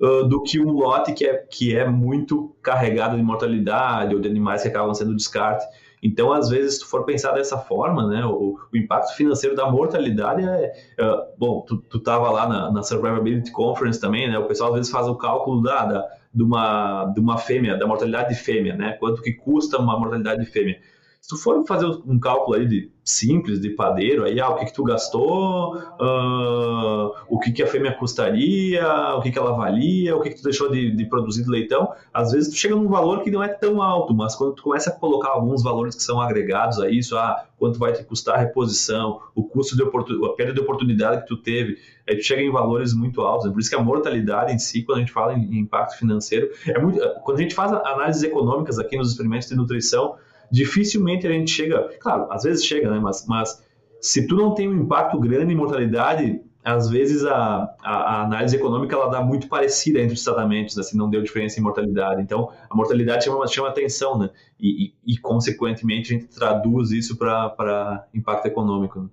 [0.00, 4.28] uh, do que um lote que é, que é muito carregado de mortalidade ou de
[4.28, 5.64] animais que acabam sendo descarte.
[6.02, 9.70] Então, às vezes, se tu for pensar dessa forma, né, o, o impacto financeiro da
[9.70, 10.72] mortalidade é...
[10.98, 14.76] é bom, tu, tu tava lá na, na, Survivability Conference também, né, o pessoal às
[14.76, 18.76] vezes faz o cálculo da, da, de, uma, de uma fêmea, da mortalidade de fêmea,
[18.76, 20.78] né, quanto que custa uma mortalidade de fêmea.
[21.24, 24.66] Se tu for fazer um cálculo aí de simples, de padeiro, aí, ah, o que,
[24.66, 30.14] que tu gastou, uh, o que, que a fêmea custaria, o que, que ela valia,
[30.14, 32.88] o que, que tu deixou de, de produzir de leitão, às vezes tu chega num
[32.88, 36.02] valor que não é tão alto, mas quando tu começa a colocar alguns valores que
[36.02, 40.30] são agregados a isso, ah, quanto vai te custar a reposição, o custo de oportunidade,
[40.30, 43.46] a perda de oportunidade que tu teve, aí tu chega em valores muito altos.
[43.46, 43.52] Né?
[43.52, 46.78] Por isso que a mortalidade em si, quando a gente fala em, impacto financeiro, é
[46.78, 47.00] muito.
[47.22, 50.16] Quando a gente faz análises econômicas aqui nos experimentos de nutrição,
[50.50, 52.98] dificilmente a gente chega, claro, às vezes chega, né?
[52.98, 53.62] Mas, mas
[54.00, 58.56] se tu não tem um impacto grande em mortalidade, às vezes a, a, a, análise
[58.56, 62.22] econômica ela dá muito parecida entre os tratamentos, assim, não deu diferença em mortalidade.
[62.22, 64.30] Então, a mortalidade chama, chama atenção, né?
[64.58, 69.00] E, e, e consequentemente, a gente traduz isso para impacto econômico.
[69.00, 69.08] Né?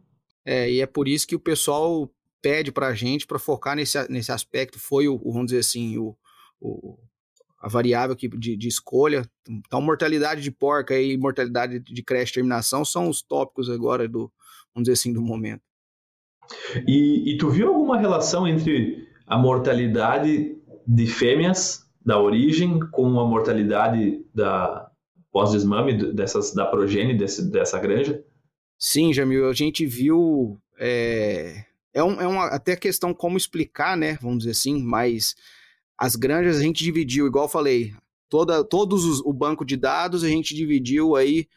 [0.46, 2.10] É, e é por isso que o pessoal
[2.41, 4.80] pede para a gente para focar nesse, nesse aspecto.
[4.80, 6.15] Foi, o, vamos dizer assim, o,
[6.60, 6.98] o
[7.62, 9.24] a variável aqui de, de, escolha.
[9.47, 14.32] Então, mortalidade de porca e mortalidade de creche terminação são os tópicos agora do,
[14.74, 15.62] vamos dizer assim, do momento.
[16.88, 23.28] E, e tu viu alguma relação entre a mortalidade de fêmeas da origem com a
[23.28, 24.89] mortalidade da
[25.32, 28.21] pós-desmame dessas da progênie desse, dessa granja?
[28.78, 34.17] Sim, Jamil, a gente viu é, é, um, é uma até questão como explicar, né?
[34.19, 35.36] Vamos dizer assim, mas
[36.02, 37.94] as granjas a gente dividiu, igual falei,
[38.28, 41.48] toda, todos os, o banco de dados a gente dividiu aí,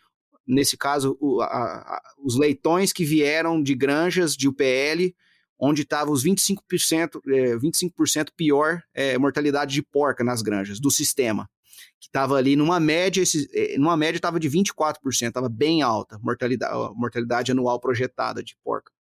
[0.46, 5.14] nesse caso, o, a, a, os leitões que vieram de granjas de UPL,
[5.58, 7.94] onde estava os 25%, é, 25
[8.36, 11.48] pior é, mortalidade de porca nas granjas do sistema.
[11.98, 16.18] Que estava ali numa média, esse, é, numa média estava de 24%, estava bem alta
[16.18, 18.92] mortalidade, mortalidade anual projetada de porca.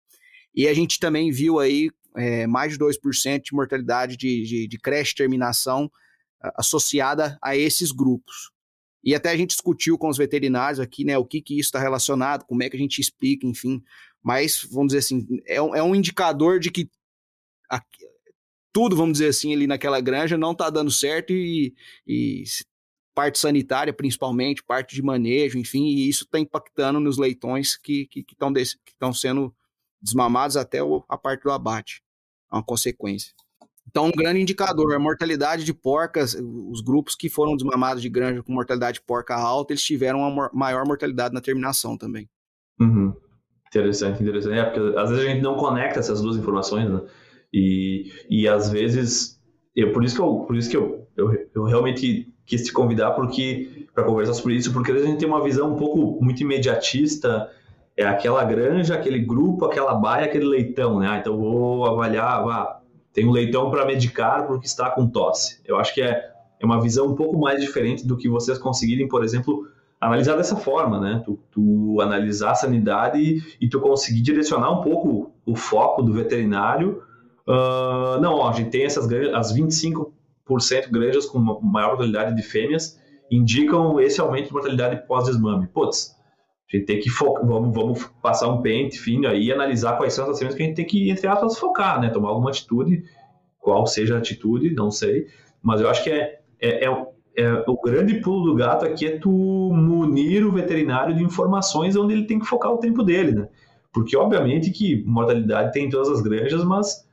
[0.56, 4.78] E a gente também viu aí é, mais de 2% de mortalidade de, de, de
[4.78, 5.92] creche terminação
[6.56, 8.52] associada a esses grupos.
[9.04, 11.80] E até a gente discutiu com os veterinários aqui, né, o que que isso está
[11.80, 13.84] relacionado, como é que a gente explica, enfim.
[14.22, 16.90] Mas, vamos dizer assim, é um, é um indicador de que
[17.70, 17.82] a,
[18.72, 21.74] tudo, vamos dizer assim, ali naquela granja não está dando certo e,
[22.08, 22.44] e,
[23.14, 28.52] parte sanitária, principalmente, parte de manejo, enfim, e isso está impactando nos leitões que estão
[28.54, 29.54] que, que, que sendo
[30.02, 32.03] desmamados até a parte do abate.
[32.54, 33.34] Uma consequência.
[33.90, 38.42] Então, um grande indicador, a mortalidade de porcas, os grupos que foram desmamados de granja
[38.42, 42.30] com mortalidade de porca alta, eles tiveram uma maior mortalidade na terminação também.
[42.80, 43.14] Uhum.
[43.68, 44.58] Interessante, interessante.
[44.58, 47.02] É, porque às vezes a gente não conecta essas duas informações, né?
[47.52, 49.40] E, e às vezes,
[49.76, 53.12] eu, por isso que, eu, por isso que eu, eu, eu realmente quis te convidar
[53.12, 56.24] porque para conversar sobre isso, porque às vezes a gente tem uma visão um pouco
[56.24, 57.50] muito imediatista
[57.96, 61.08] é aquela granja, aquele grupo, aquela baia, aquele leitão, né?
[61.10, 62.80] Ah, então vou avaliar, ah,
[63.14, 65.62] tem um leitão para medicar porque está com tosse.
[65.66, 69.08] Eu acho que é, é uma visão um pouco mais diferente do que vocês conseguirem,
[69.08, 69.68] por exemplo,
[70.02, 71.22] analisar dessa forma, né?
[71.24, 76.12] Tu, tu analisar a sanidade e, e tu conseguir direcionar um pouco o foco do
[76.12, 77.04] veterinário.
[77.48, 80.12] Uh, não, ó, a gente tem essas granjas, as 25%
[80.90, 85.68] granjas com maior mortalidade de fêmeas indicam esse aumento de mortalidade pós-desmame.
[85.68, 86.16] Putz,
[86.74, 90.14] a gente tem que focar, vamos, vamos passar um pente fino aí e analisar quais
[90.14, 92.10] são as ações que a gente tem que, entre aspas, focar, né?
[92.10, 93.04] Tomar alguma atitude,
[93.60, 95.28] qual seja a atitude, não sei.
[95.62, 97.06] Mas eu acho que é, é, é,
[97.38, 102.14] é, o grande pulo do gato aqui é tu munir o veterinário de informações onde
[102.14, 103.48] ele tem que focar o tempo dele, né?
[103.94, 107.08] Porque, obviamente, que mortalidade tem em todas as granjas, mas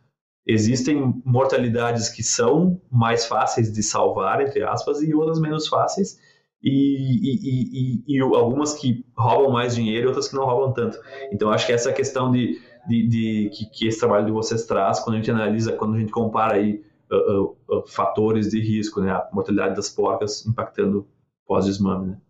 [0.46, 6.18] existem mortalidades que são mais fáceis de salvar, entre aspas, e outras menos fáceis
[6.62, 10.98] e, e, e, e, algumas que roubam mais dinheiro e outras que não roubam tanto.
[11.32, 15.00] Então, acho que essa questão de, de, de que, que, esse trabalho de vocês traz,
[15.00, 19.00] quando a gente analisa, quando a gente compara aí uh, uh, uh, fatores de risco,
[19.00, 21.08] né, a mortalidade das porcas impactando
[21.46, 22.20] pós-desmame, né?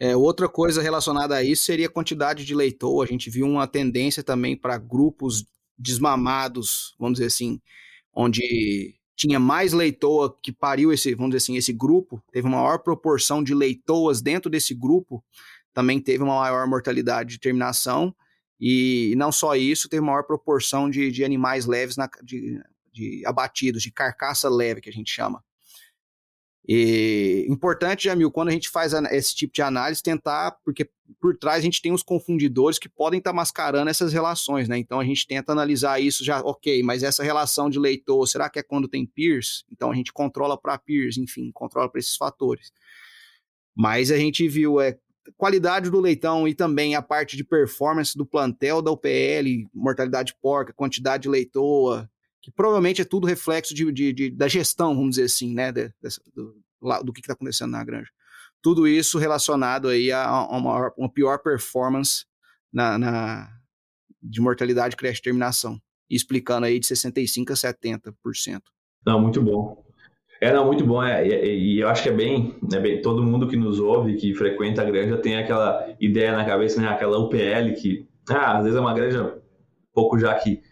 [0.00, 3.04] É, outra coisa relacionada a isso seria a quantidade de leitoa.
[3.04, 5.46] A gente viu uma tendência também para grupos
[5.78, 7.60] desmamados, vamos dizer assim,
[8.14, 12.78] onde tinha mais leitoa que pariu esse, vamos dizer assim, esse grupo, teve uma maior
[12.78, 15.24] proporção de leitoas dentro desse grupo,
[15.72, 18.14] também teve uma maior mortalidade de terminação,
[18.60, 22.60] e não só isso, teve maior proporção de, de animais leves, na, de,
[22.92, 25.42] de abatidos, de carcaça leve, que a gente chama.
[26.66, 30.88] E importante, Jamil, quando a gente faz esse tipo de análise, tentar, porque
[31.20, 34.78] por trás a gente tem os confundidores que podem estar tá mascarando essas relações, né?
[34.78, 38.58] Então a gente tenta analisar isso já, ok, mas essa relação de leitor, será que
[38.58, 39.64] é quando tem peers?
[39.70, 42.72] Então a gente controla para peers, enfim, controla para esses fatores.
[43.76, 44.96] Mas a gente viu é,
[45.36, 50.72] qualidade do leitão e também a parte de performance do plantel da UPL, mortalidade porca,
[50.72, 52.08] quantidade de leitoa,
[52.44, 55.88] que provavelmente é tudo reflexo de, de, de da gestão, vamos dizer assim, né, de,
[55.88, 56.54] de, do,
[57.02, 58.10] do, que está acontecendo na granja.
[58.60, 62.26] tudo isso relacionado aí a, uma, uma pior performance
[62.70, 63.48] na, na,
[64.22, 65.80] de mortalidade, creche terminação,
[66.10, 68.60] explicando aí de 65% a 70%.
[69.06, 69.82] Não, muito bom.
[70.38, 71.02] É, não, muito bom.
[71.02, 73.00] É, e, e, eu acho que é bem, é bem.
[73.00, 76.88] Todo mundo que nos ouve, que frequenta a granja, tem aquela ideia na cabeça, né?
[76.88, 79.42] Aquela UPL que, ah, às vezes é uma granja
[79.94, 80.62] pouco já que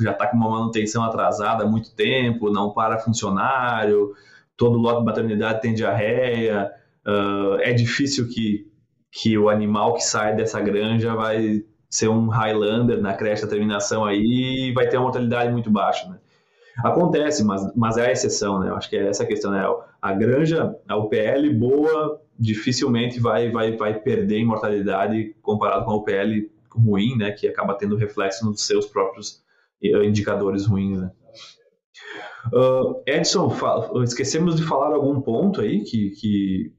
[0.00, 4.14] já está com uma manutenção atrasada há muito tempo, não para funcionário,
[4.56, 6.70] todo lote de maternidade tem diarreia,
[7.06, 8.66] uh, é difícil que,
[9.10, 14.04] que o animal que sai dessa granja vai ser um Highlander na creche da terminação
[14.04, 16.18] aí e vai ter uma mortalidade muito baixa, né?
[16.84, 18.70] Acontece, mas, mas é a exceção, né?
[18.70, 19.62] Eu acho que é essa a questão, né?
[20.00, 25.96] A granja, a UPL boa, dificilmente vai, vai, vai perder em mortalidade comparado com a
[25.96, 27.32] UPL ruim, né?
[27.32, 29.42] Que acaba tendo reflexo nos seus próprios
[29.82, 31.10] indicadores ruins, né?
[32.52, 33.54] Uh, Edson,
[34.02, 36.72] esquecemos de falar algum ponto aí que, que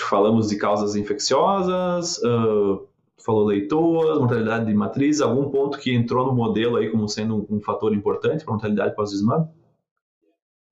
[0.00, 2.86] falamos de causas infecciosas, uh,
[3.24, 7.56] falou leitoas, mortalidade de matriz, algum ponto que entrou no modelo aí como sendo um,
[7.56, 9.46] um fator importante para mortalidade pós-desmame?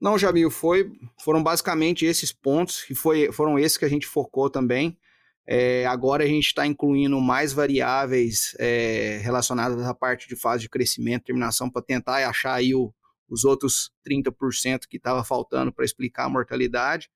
[0.01, 0.91] Não, Jamil, foi,
[1.23, 4.99] foram basicamente esses pontos, e foi, foram esses que a gente focou também.
[5.47, 10.69] É, agora a gente está incluindo mais variáveis é, relacionadas à parte de fase de
[10.69, 12.95] crescimento, terminação, para tentar achar aí o,
[13.29, 17.11] os outros 30% que estava faltando para explicar a mortalidade,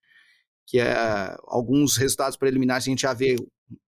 [0.66, 3.36] que é alguns resultados preliminares a gente já vê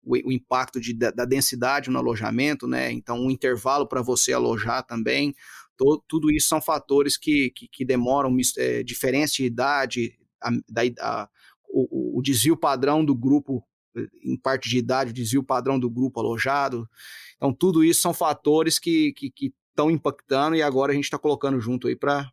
[0.03, 2.91] o, o impacto de, da, da, densidade no alojamento, né?
[2.91, 5.35] Então, um intervalo para você alojar também.
[6.09, 11.29] Tudo isso são fatores que, que, que demoram, é, diferença de idade, a, da, a,
[11.69, 13.63] o, o desvio padrão do grupo
[14.23, 16.89] em parte de idade, o desvio padrão do grupo alojado.
[17.37, 21.19] Então, tudo isso são fatores que estão que, que impactando e agora a gente está
[21.19, 22.33] colocando junto aí para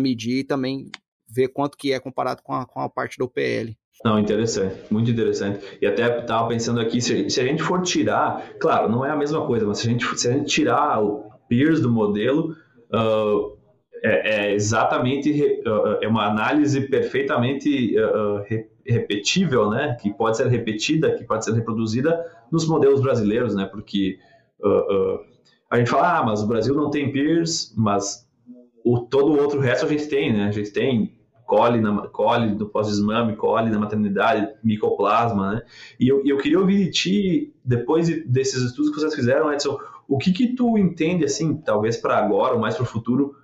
[0.00, 0.90] medir e também
[1.28, 3.76] ver quanto que é comparado com a, com a parte do PL.
[4.04, 5.78] Não, interessante, muito interessante.
[5.80, 9.16] E até estava pensando aqui, se, se, a gente for tirar, claro, não é a
[9.16, 12.56] mesma coisa, mas se a gente, se a gente tirar o peers do modelo,
[12.92, 13.56] uh,
[14.02, 15.30] é, é, exatamente,
[15.64, 18.42] uh, é uma análise perfeitamente uh,
[18.86, 19.96] repetível, né?
[20.00, 23.64] Que pode ser repetida, que pode ser reproduzida nos modelos brasileiros, né?
[23.66, 24.18] Porque
[25.70, 28.28] a gente fala, ah, mas o Brasil não tem peers, mas
[28.84, 30.46] o, todo o outro resto a gente tem, né?
[30.46, 31.14] A gente tem
[31.46, 35.62] cole, na, cole do pós-desmame, cole na maternidade, micoplasma, né?
[35.98, 39.78] E eu, eu queria ouvir de ti, depois desses estudos que vocês fizeram, Edson,
[40.08, 43.34] o que que tu entende, assim, talvez para agora ou mais para o futuro,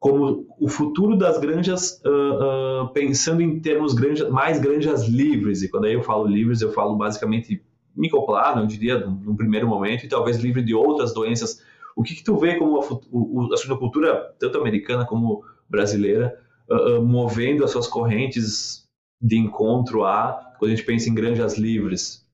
[0.00, 5.68] como o futuro das granjas, uh, uh, pensando em termos granjas, mais granjas livres, e
[5.68, 7.62] quando eu falo livres, eu falo basicamente
[7.94, 11.62] micoplasma, eu diria, num primeiro momento, e talvez livre de outras doenças.
[11.94, 16.40] O que, que tu vê como a, a suinocultura, tanto americana como brasileira,
[16.70, 18.88] uh, movendo as suas correntes
[19.20, 22.26] de encontro a, quando a gente pensa em granjas livres?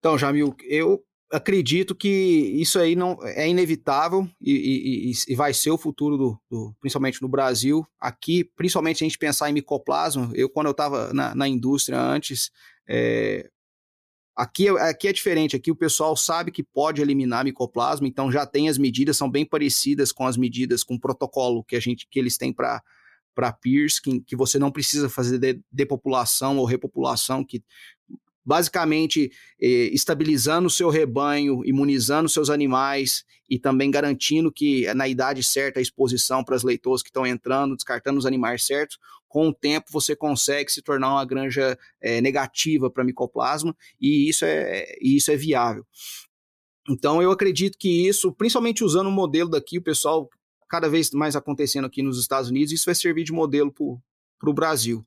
[0.00, 1.00] Então, Jamil, eu
[1.32, 6.40] acredito que isso aí não é inevitável e, e, e vai ser o futuro do,
[6.50, 7.86] do, principalmente no Brasil.
[7.98, 12.50] Aqui, principalmente a gente pensar em micoplasma, eu quando eu estava na, na, indústria antes,
[12.86, 13.48] é,
[14.36, 15.56] aqui, aqui é diferente.
[15.56, 19.46] Aqui o pessoal sabe que pode eliminar micoplasma, então já tem as medidas, são bem
[19.46, 22.82] parecidas com as medidas, com o protocolo que a gente que eles têm para
[23.34, 27.62] para peers, que, que você não precisa fazer de, depopulação ou repopulação, que
[28.44, 29.30] basicamente
[29.60, 35.78] eh, estabilizando o seu rebanho, imunizando seus animais e também garantindo que na idade certa
[35.78, 39.86] a exposição para as leitores que estão entrando, descartando os animais certos, com o tempo
[39.90, 45.36] você consegue se tornar uma granja eh, negativa para micoplasma e isso é, isso é
[45.36, 45.86] viável.
[46.88, 50.28] Então eu acredito que isso, principalmente usando o modelo daqui, o pessoal
[50.68, 54.54] cada vez mais acontecendo aqui nos Estados Unidos, isso vai servir de modelo para o
[54.54, 55.04] Brasil.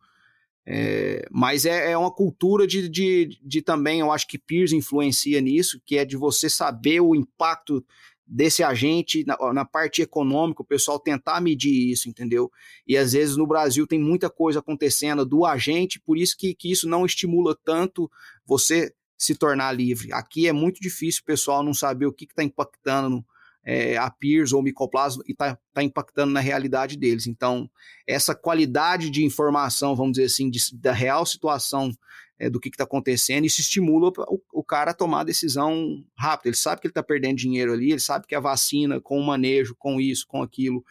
[0.67, 5.39] É, mas é, é, uma cultura de, de, de, também, eu acho que Peers influencia
[5.39, 7.85] nisso, que é de você saber o impacto
[8.27, 12.51] desse agente na, na, parte econômica, o pessoal tentar medir isso, entendeu?
[12.87, 16.71] E às vezes no Brasil tem muita coisa acontecendo do agente, por isso que, que
[16.71, 18.09] isso não estimula tanto
[18.43, 20.11] você se tornar livre.
[20.11, 23.25] Aqui é muito difícil o pessoal não saber o que está impactando no,
[23.65, 27.25] é, a peers ou micoplasma e está tá impactando na realidade deles.
[27.25, 27.69] Então,
[28.07, 31.91] essa qualidade de informação, vamos dizer assim, de, da real situação
[32.37, 36.49] é, do que está acontecendo, isso estimula o, o, cara a tomar a decisão rápida.
[36.49, 39.25] Ele sabe que ele está perdendo dinheiro ali, ele sabe que a vacina, com o
[39.25, 40.83] manejo, com isso, com aquilo,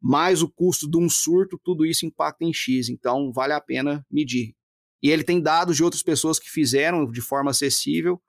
[0.00, 2.90] mais o custo de um surto, tudo isso impacta em X.
[2.90, 4.54] Então, vale a pena medir.
[5.02, 8.20] E ele tem dados de outras pessoas que fizeram de forma acessível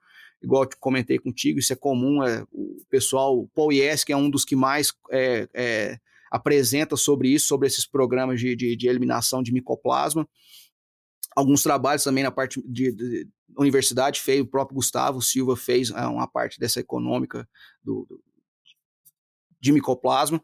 [0.42, 4.16] igual eu comentei contigo, isso é comum, é, o pessoal, o Paul Yes, que é
[4.16, 5.98] um dos que mais é, é,
[6.30, 10.28] apresenta sobre isso, sobre esses programas de, de, de, eliminação de micoplasma,
[11.36, 13.28] alguns trabalhos também na parte de, de
[13.58, 17.48] universidade fez, o próprio Gustavo Silva fez é, uma parte dessa econômica
[17.82, 18.20] do, do,
[19.60, 20.42] de micoplasma.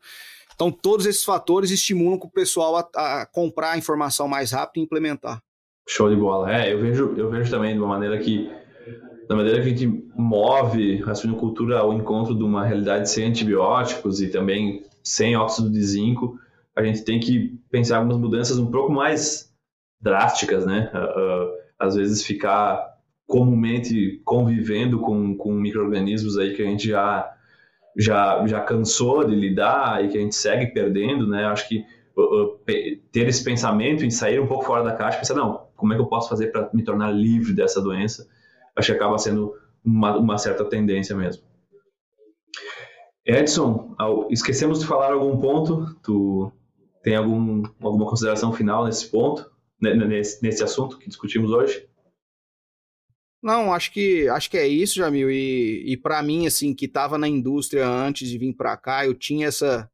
[0.55, 4.85] Então, todos esses fatores estimulam o pessoal a, a comprar a informação mais rápido e
[4.85, 5.43] implementar.
[5.87, 6.53] Show de bola.
[6.53, 8.51] É, eu vejo, eu vejo também de uma maneira que,
[9.29, 14.21] da maneira que a gente move a suinocultura ao encontro de uma realidade sem antibióticos
[14.21, 16.39] e também sem óxido de zinco,
[16.75, 19.53] a gente tem que pensar algumas mudanças um pouco mais
[20.01, 20.91] drásticas, né?
[20.95, 22.97] Uh, uh, às vezes ficar
[23.27, 27.35] comumente convivendo com, com micro-organismos aí que a gente já,
[27.97, 31.47] já, já cansou de lidar e que a gente segue perdendo, né?
[31.47, 31.85] Acho que
[32.17, 32.59] uh,
[33.11, 36.03] ter esse pensamento em sair um pouco fora da caixa, pensar, não, como é que
[36.03, 38.29] eu posso fazer para me tornar livre dessa doença?
[38.77, 39.55] Acho que acaba sendo
[39.85, 41.43] uma, uma certa tendência mesmo.
[43.25, 43.97] Edson,
[44.31, 45.95] esquecemos de falar algum ponto?
[46.03, 46.53] Tu
[47.03, 49.51] tem algum, alguma consideração final nesse ponto,
[49.81, 51.89] nesse, nesse assunto que discutimos hoje?
[53.43, 55.31] Não, acho que acho que é isso, Jamil.
[55.31, 59.15] E, e para mim, assim, que estava na indústria antes de vir para cá, eu
[59.15, 59.91] tinha essa,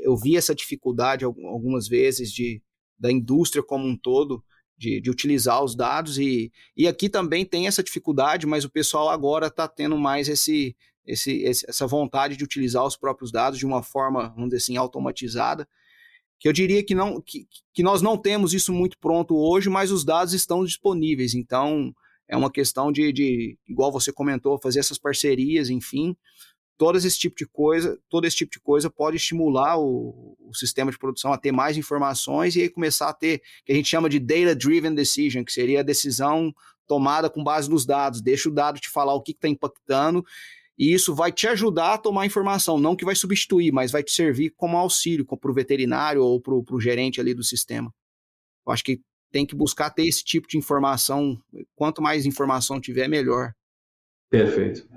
[0.00, 2.62] eu vi essa dificuldade algumas vezes de
[2.98, 4.42] da indústria como um todo
[4.76, 9.08] de, de utilizar os dados e, e aqui também tem essa dificuldade, mas o pessoal
[9.08, 13.66] agora está tendo mais esse, esse, esse, essa vontade de utilizar os próprios dados de
[13.66, 15.66] uma forma, vamos dizer assim, automatizada
[16.44, 19.90] que eu diria que não que, que nós não temos isso muito pronto hoje, mas
[19.90, 21.34] os dados estão disponíveis.
[21.34, 21.90] Então,
[22.28, 26.14] é uma questão de, de, igual você comentou, fazer essas parcerias, enfim,
[26.76, 30.90] todo esse tipo de coisa, todo esse tipo de coisa pode estimular o, o sistema
[30.90, 34.08] de produção a ter mais informações e aí começar a ter que a gente chama
[34.08, 36.54] de data driven decision, que seria a decisão
[36.86, 38.20] tomada com base nos dados.
[38.20, 40.24] Deixa o dado te falar o que está impactando
[40.76, 44.12] e isso vai te ajudar a tomar informação, não que vai substituir, mas vai te
[44.12, 47.94] servir como auxílio para o veterinário ou para o gerente ali do sistema.
[48.66, 49.00] Eu acho que
[49.30, 51.40] tem que buscar ter esse tipo de informação.
[51.76, 53.52] Quanto mais informação tiver, melhor.
[54.30, 54.88] Perfeito.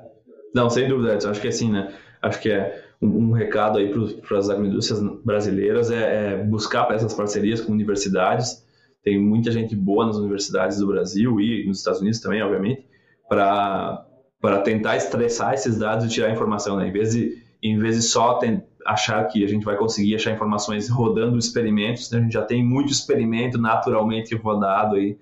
[0.57, 1.29] Não, sem dúvida, Edson.
[1.29, 1.93] Acho que é assim, né?
[2.19, 3.93] Acho que é um, um recado aí
[4.27, 8.65] para as agroindústrias brasileiras é, é buscar essas parcerias com universidades.
[9.03, 12.83] Tem muita gente boa nas universidades do Brasil e nos Estados Unidos também, obviamente,
[13.29, 14.03] para
[14.39, 16.87] para tentar estressar esses dados e tirar informação, né?
[16.87, 20.31] Em vez de, em vez de só tem, achar que a gente vai conseguir achar
[20.31, 22.19] informações rodando experimentos, né?
[22.19, 25.17] a gente já tem muito experimento naturalmente rodado aí,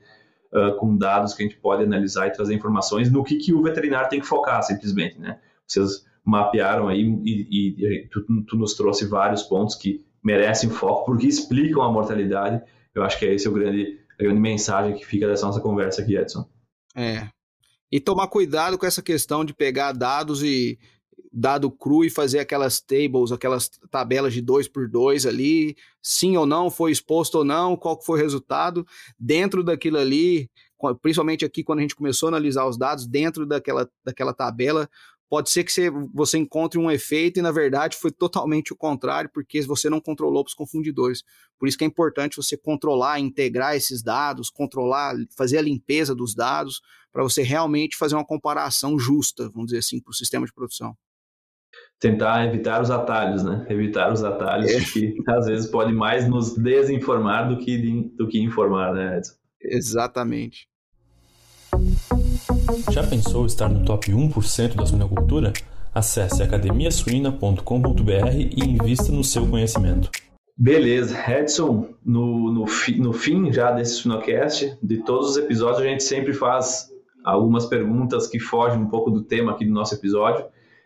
[0.56, 3.62] uh, com dados que a gente pode analisar e trazer informações no que, que o
[3.62, 5.40] veterinário tem que focar, simplesmente, né?
[5.68, 11.06] Vocês mapearam aí e, e, e tu, tu, nos trouxe vários pontos que merecem foco,
[11.06, 12.64] porque explicam a mortalidade.
[12.94, 16.02] Eu acho que é esse o grande, a grande mensagem que fica dessa nossa conversa
[16.02, 16.48] aqui, Edson.
[16.96, 17.28] É.
[17.92, 20.80] E tomar cuidado com essa questão de pegar dados e
[21.38, 26.46] dado cru e fazer aquelas tables, aquelas tabelas de dois por dois ali, sim ou
[26.46, 28.88] não, foi exposto ou não, qual foi o resultado,
[29.20, 30.50] dentro daquilo ali,
[31.02, 34.90] principalmente aqui quando a gente começou a analisar os dados, dentro daquela, daquela tabela,
[35.30, 39.30] pode ser que você, você encontre um efeito e na verdade foi totalmente o contrário,
[39.34, 41.22] porque você não controlou para os confundidores.
[41.60, 46.34] Por isso que é importante você controlar, integrar esses dados, controlar, fazer a limpeza dos
[46.34, 46.80] dados,
[47.12, 50.96] para você realmente fazer uma comparação justa, vamos dizer assim, para o sistema de produção
[52.00, 53.66] tentar evitar os atalhos, né?
[53.70, 54.80] Evitar os atalhos é.
[54.80, 59.34] que às vezes pode mais nos desinformar do que, do que informar, né, Edson?
[59.62, 60.68] Exatamente.
[62.92, 65.54] Já pensou estar no top 1% da suinocultura?
[65.94, 70.10] Acesse academiasuina.com.br e invista no seu conhecimento.
[70.58, 75.86] Beleza, Edson, no, no, fi, no fim já desse Suinocast, de todos os episódios, a
[75.86, 76.90] gente sempre faz
[77.26, 80.46] algumas perguntas que fogem um pouco do tema aqui do nosso episódio.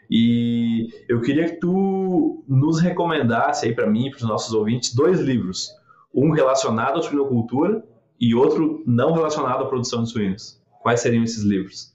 [0.10, 5.20] E eu queria que tu nos recomendasse aí para mim para os nossos ouvintes dois
[5.20, 5.70] livros,
[6.14, 7.86] um relacionado à suinocultura
[8.20, 10.60] e outro não relacionado à produção de suínos.
[10.82, 11.94] Quais seriam esses livros?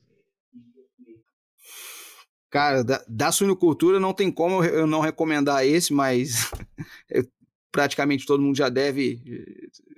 [2.50, 6.52] Cara, da, da suinocultura não tem como eu não recomendar esse, mas
[7.72, 9.20] praticamente todo mundo já deve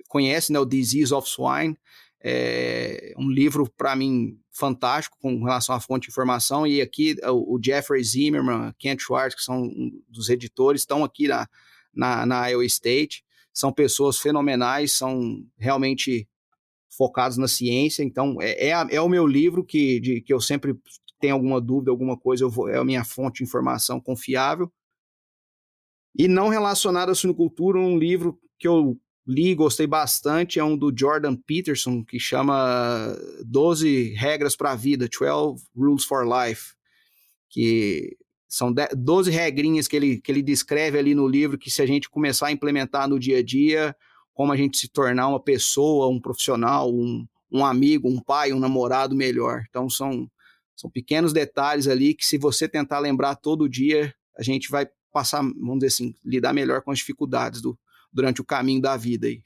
[0.07, 1.77] conhece, né, o Disease of Swine.
[2.23, 6.65] É um livro para mim fantástico com relação à fonte de informação.
[6.65, 11.47] E aqui o, Jeffrey Zimmerman, Kent Schwartz, que são um dos editores, estão aqui na,
[11.93, 13.23] na, na Iowa State.
[13.53, 16.27] São pessoas fenomenais, são realmente
[16.89, 18.03] focados na ciência.
[18.03, 20.75] Então, é, é, é o meu livro que, de, que eu sempre
[21.19, 24.71] tenho alguma dúvida, alguma coisa, eu vou, é a minha fonte de informação confiável.
[26.17, 30.93] E não relacionado à suinocultura, um livro que eu li, gostei bastante, é um do
[30.97, 33.13] Jordan Peterson, que chama
[33.45, 36.73] 12 Regras para a Vida, 12 Rules for Life,
[37.49, 38.17] que
[38.47, 42.09] são 12 regrinhas que ele, que ele descreve ali no livro, que se a gente
[42.09, 43.93] começar a implementar no dia a dia,
[44.33, 48.59] como a gente se tornar uma pessoa, um profissional, um, um amigo, um pai, um
[48.59, 49.65] namorado melhor.
[49.67, 50.29] Então são,
[50.73, 55.41] são pequenos detalhes ali que se você tentar lembrar todo dia, a gente vai passar,
[55.41, 57.77] vamos dizer assim, lidar melhor com as dificuldades do,
[58.17, 59.41] durante o caminho da vida aí.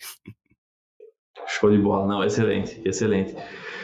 [1.45, 3.36] Show de bola, não, excelente, excelente.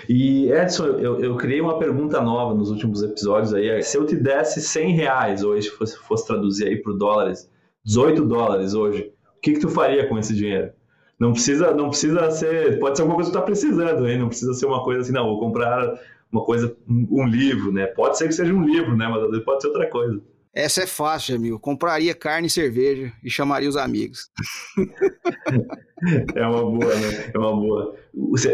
[0.08, 3.84] E Edson, eu, eu criei uma pergunta nova nos últimos episódios aí.
[3.84, 7.52] Se eu te desse 100 reais hoje, fosse, fosse traduzir aí por dólares,
[7.84, 10.72] 18 dólares hoje, o que, que tu faria com esse dinheiro?
[11.20, 14.20] Não precisa, não precisa ser, pode ser alguma coisa que tu tá precisando, hein?
[14.20, 16.00] Não precisa ser uma coisa assim, não, vou comprar
[16.32, 17.88] uma coisa, um, um livro, né?
[17.88, 19.08] Pode ser que seja um livro, né?
[19.08, 20.22] Mas pode ser outra coisa.
[20.54, 21.60] Essa é fácil, amigo.
[21.60, 24.30] Compraria carne e cerveja e chamaria os amigos.
[26.36, 27.32] é uma boa, né?
[27.34, 27.96] É uma boa.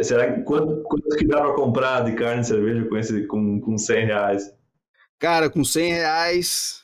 [0.04, 3.60] Será que quanto, quanto que dá para comprar de carne e cerveja com, esse, com,
[3.62, 4.54] com 100 reais?
[5.20, 6.82] Cara, com 100 reais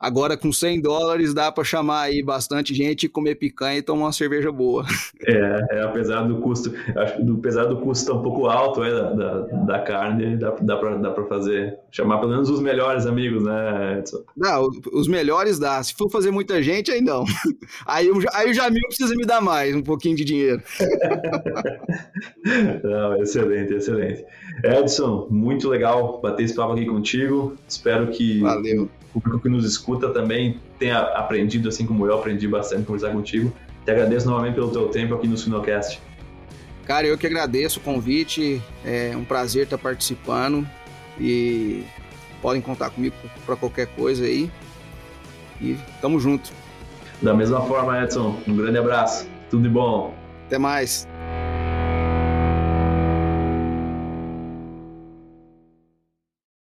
[0.00, 4.12] Agora, com 100 dólares, dá para chamar aí bastante gente, comer picanha e tomar uma
[4.12, 4.86] cerveja boa.
[5.22, 8.90] É, é apesar do custo, acho que apesar do custo estar um pouco alto é,
[8.90, 13.44] da, da, da, carne, dá, dá para dá fazer, chamar pelo menos os melhores amigos,
[13.44, 14.22] né, Edson?
[14.34, 15.82] Não, os melhores dá.
[15.82, 17.24] Se for fazer muita gente, aí não.
[17.86, 20.62] Aí, aí o Jamil precisa me dar mais, um pouquinho de dinheiro.
[22.82, 24.24] não, excelente, excelente.
[24.64, 27.56] Edson, muito legal bater esse papo aqui contigo.
[27.68, 28.40] Espero que.
[28.40, 33.52] Valeu público que nos escuta também tenha aprendido, assim como eu aprendi bastante conversar contigo.
[33.84, 36.00] Te agradeço novamente pelo teu tempo aqui no Sinocast.
[36.84, 40.66] Cara, eu que agradeço o convite, é um prazer estar participando
[41.18, 41.84] e
[42.42, 43.14] podem contar comigo
[43.46, 44.50] para qualquer coisa aí.
[45.60, 46.50] E tamo junto.
[47.20, 49.28] Da mesma forma, Edson, um grande abraço.
[49.50, 50.14] Tudo de bom.
[50.46, 51.06] Até mais.